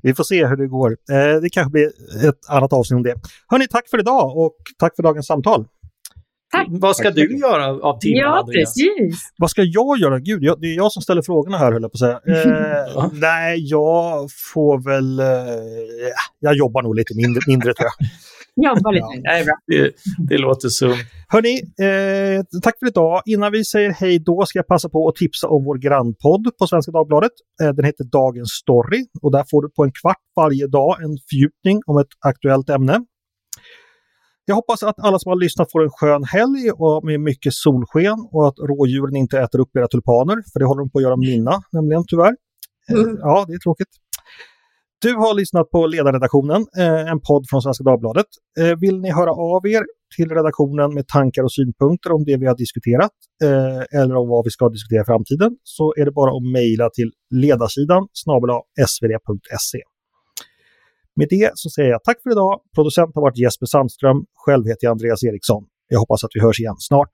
Vi 0.04 0.14
får 0.14 0.24
se 0.24 0.48
hur 0.48 0.58
det 0.58 0.68
går. 0.68 0.92
Eh, 0.92 1.42
det 1.42 1.50
kanske 1.50 1.72
blir 1.72 1.88
ett 2.30 2.50
annat 2.50 2.74
avsnitt 2.74 2.98
om 2.98 3.04
det. 3.04 3.16
Hörni, 3.48 3.68
tack 3.68 3.90
för 3.90 4.00
idag 4.00 4.38
och 4.38 4.56
tack 4.80 4.96
för 4.96 5.04
dagens 5.04 5.28
samtal. 5.28 5.66
Tack. 6.52 6.68
Vad 6.70 6.96
ska 6.96 7.04
tack 7.04 7.16
du 7.16 7.38
göra 7.38 7.66
av 7.68 8.00
timmen? 8.00 8.20
Ja, 8.20 8.48
precis. 8.54 9.32
Vad 9.38 9.50
ska 9.50 9.62
jag 9.64 10.00
göra? 10.00 10.20
Gud, 10.20 10.44
jag, 10.44 10.62
det 10.62 10.68
är 10.68 10.76
jag 10.76 10.92
som 10.92 11.02
ställer 11.02 11.22
frågorna 11.22 11.58
här, 11.58 11.72
höll 11.72 11.82
jag 11.82 11.92
på 11.92 11.96
att 11.96 12.00
säga. 12.00 12.20
Eh, 12.96 13.10
nej, 13.14 13.70
jag 13.70 14.30
får 14.54 14.84
väl... 14.90 15.20
Eh, 15.20 15.26
jag 16.40 16.56
jobbar 16.56 16.82
nog 16.82 16.96
lite 16.96 17.16
mindre, 17.16 17.42
mindre 17.48 17.74
tror 17.74 17.86
jag. 17.86 18.08
Jobba 18.56 18.92
lite 18.92 19.06
är 19.30 19.46
bra. 19.46 19.56
Det, 19.68 19.92
det 20.30 20.38
låter 20.38 20.70
sunt. 20.70 20.98
Hörni, 21.28 21.54
eh, 21.88 22.44
tack 22.62 22.80
för 22.80 22.88
idag. 22.88 23.22
Innan 23.26 23.52
vi 23.52 23.66
säger 23.66 23.92
hej 23.92 24.20
då 24.20 24.46
ska 24.46 24.60
jag 24.60 24.68
passa 24.68 24.90
på 24.90 25.08
att 25.10 25.16
tipsa 25.16 25.48
om 25.48 25.66
vår 25.66 25.78
grannpodd 25.78 26.58
på 26.60 26.68
Svenska 26.68 26.92
Dagbladet. 26.92 27.32
Eh, 27.62 27.70
den 27.70 27.86
heter 27.86 28.04
Dagens 28.04 28.50
Story 28.52 29.06
och 29.22 29.32
där 29.32 29.46
får 29.52 29.62
du 29.62 29.70
på 29.70 29.84
en 29.84 29.92
kvart 30.02 30.24
varje 30.36 30.68
dag 30.68 31.04
en 31.04 31.18
fördjupning 31.30 31.82
om 31.86 31.98
ett 31.98 32.14
aktuellt 32.26 32.70
ämne. 32.70 33.06
Jag 34.46 34.56
hoppas 34.56 34.84
att 34.84 35.00
alla 35.00 35.20
som 35.20 35.30
har 35.30 35.36
lyssnat 35.40 35.72
får 35.72 35.84
en 35.84 35.90
skön 35.90 36.24
helg 36.24 36.72
och 36.74 37.06
med 37.06 37.20
mycket 37.20 37.54
solsken 37.54 38.18
och 38.32 38.48
att 38.48 38.60
rådjuren 38.60 39.16
inte 39.16 39.40
äter 39.40 39.60
upp 39.60 39.76
era 39.78 39.88
tulpaner, 39.88 40.36
för 40.54 40.60
det 40.60 40.66
håller 40.66 40.82
de 40.82 40.90
på 40.90 40.98
att 41.00 41.04
göra 41.04 41.18
mina, 41.18 41.62
nämligen 41.72 42.04
tyvärr. 42.08 42.36
Eh, 42.90 42.96
Mm. 42.96 43.18
Ja, 43.20 43.46
det 43.48 43.54
är 43.54 43.60
tråkigt. 43.60 43.88
Du 45.04 45.14
har 45.16 45.34
lyssnat 45.34 45.70
på 45.70 45.88
Ledarredaktionen, 45.88 46.62
eh, 46.78 47.12
en 47.12 47.22
podd 47.30 47.44
från 47.50 47.62
Svenska 47.62 47.84
Dagbladet. 47.84 48.26
Eh, 48.60 48.76
vill 48.84 48.98
ni 49.00 49.12
höra 49.12 49.32
av 49.32 49.62
er 49.68 49.84
till 50.16 50.30
redaktionen 50.30 50.94
med 50.94 51.08
tankar 51.08 51.44
och 51.44 51.54
synpunkter 51.54 52.12
om 52.12 52.24
det 52.28 52.38
vi 52.38 52.46
har 52.48 52.58
diskuterat 52.58 53.16
eh, 53.44 54.00
eller 54.00 54.16
om 54.22 54.28
vad 54.30 54.42
vi 54.48 54.52
ska 54.56 54.70
diskutera 54.70 55.02
i 55.02 55.06
framtiden 55.06 55.52
så 55.64 55.94
är 56.00 56.06
det 56.06 56.12
bara 56.12 56.32
att 56.38 56.46
mejla 56.60 56.90
till 56.98 57.10
ledarsidan 57.44 58.04
snabel 58.22 58.50
svd.se. 58.92 59.82
Med 61.16 61.28
det 61.30 61.52
så 61.54 61.70
säger 61.70 61.90
jag 61.90 62.04
tack 62.04 62.20
för 62.24 62.32
idag. 62.32 62.54
Producent 62.76 63.12
har 63.16 63.22
varit 63.22 63.38
Jesper 63.44 63.66
Sandström. 63.66 64.20
Själv 64.46 64.64
heter 64.70 64.84
jag 64.86 64.92
Andreas 64.92 65.24
Eriksson. 65.24 65.64
Jag 65.94 66.00
hoppas 66.00 66.24
att 66.24 66.34
vi 66.36 66.42
hörs 66.42 66.60
igen 66.60 66.80
snart. 66.90 67.14